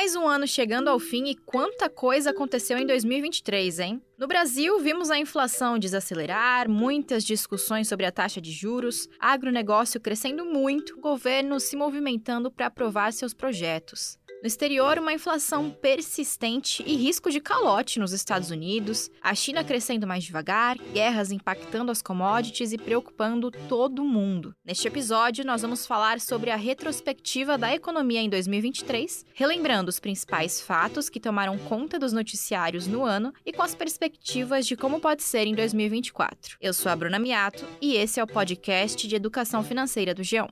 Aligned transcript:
Mais 0.00 0.16
um 0.16 0.26
ano 0.26 0.46
chegando 0.46 0.88
ao 0.88 0.98
fim 0.98 1.26
e 1.26 1.34
quanta 1.34 1.90
coisa 1.90 2.30
aconteceu 2.30 2.78
em 2.78 2.86
2023, 2.86 3.80
hein? 3.80 4.02
No 4.16 4.26
Brasil, 4.26 4.80
vimos 4.80 5.10
a 5.10 5.18
inflação 5.18 5.78
desacelerar, 5.78 6.70
muitas 6.70 7.22
discussões 7.22 7.86
sobre 7.86 8.06
a 8.06 8.10
taxa 8.10 8.40
de 8.40 8.50
juros, 8.50 9.06
agronegócio 9.18 10.00
crescendo 10.00 10.46
muito, 10.46 10.98
governo 10.98 11.60
se 11.60 11.76
movimentando 11.76 12.50
para 12.50 12.68
aprovar 12.68 13.12
seus 13.12 13.34
projetos. 13.34 14.18
No 14.42 14.46
exterior, 14.46 14.98
uma 14.98 15.12
inflação 15.12 15.70
persistente 15.70 16.82
e 16.86 16.96
risco 16.96 17.30
de 17.30 17.40
calote 17.40 17.98
nos 17.98 18.12
Estados 18.12 18.50
Unidos, 18.50 19.10
a 19.20 19.34
China 19.34 19.62
crescendo 19.62 20.06
mais 20.06 20.24
devagar, 20.24 20.78
guerras 20.94 21.30
impactando 21.30 21.92
as 21.92 22.00
commodities 22.00 22.72
e 22.72 22.78
preocupando 22.78 23.50
todo 23.50 24.02
mundo. 24.02 24.54
Neste 24.64 24.88
episódio, 24.88 25.44
nós 25.44 25.60
vamos 25.60 25.86
falar 25.86 26.20
sobre 26.20 26.50
a 26.50 26.56
retrospectiva 26.56 27.58
da 27.58 27.74
economia 27.74 28.22
em 28.22 28.30
2023, 28.30 29.26
relembrando 29.34 29.90
os 29.90 30.00
principais 30.00 30.58
fatos 30.58 31.10
que 31.10 31.20
tomaram 31.20 31.58
conta 31.58 31.98
dos 31.98 32.14
noticiários 32.14 32.86
no 32.86 33.04
ano 33.04 33.34
e 33.44 33.52
com 33.52 33.62
as 33.62 33.74
perspectivas 33.74 34.66
de 34.66 34.74
como 34.74 35.00
pode 35.00 35.22
ser 35.22 35.46
em 35.46 35.54
2024. 35.54 36.56
Eu 36.62 36.72
sou 36.72 36.90
a 36.90 36.96
Bruna 36.96 37.18
Miato 37.18 37.66
e 37.78 37.94
esse 37.94 38.18
é 38.18 38.24
o 38.24 38.26
podcast 38.26 39.06
de 39.06 39.14
educação 39.14 39.62
financeira 39.62 40.14
do 40.14 40.22
G1. 40.22 40.48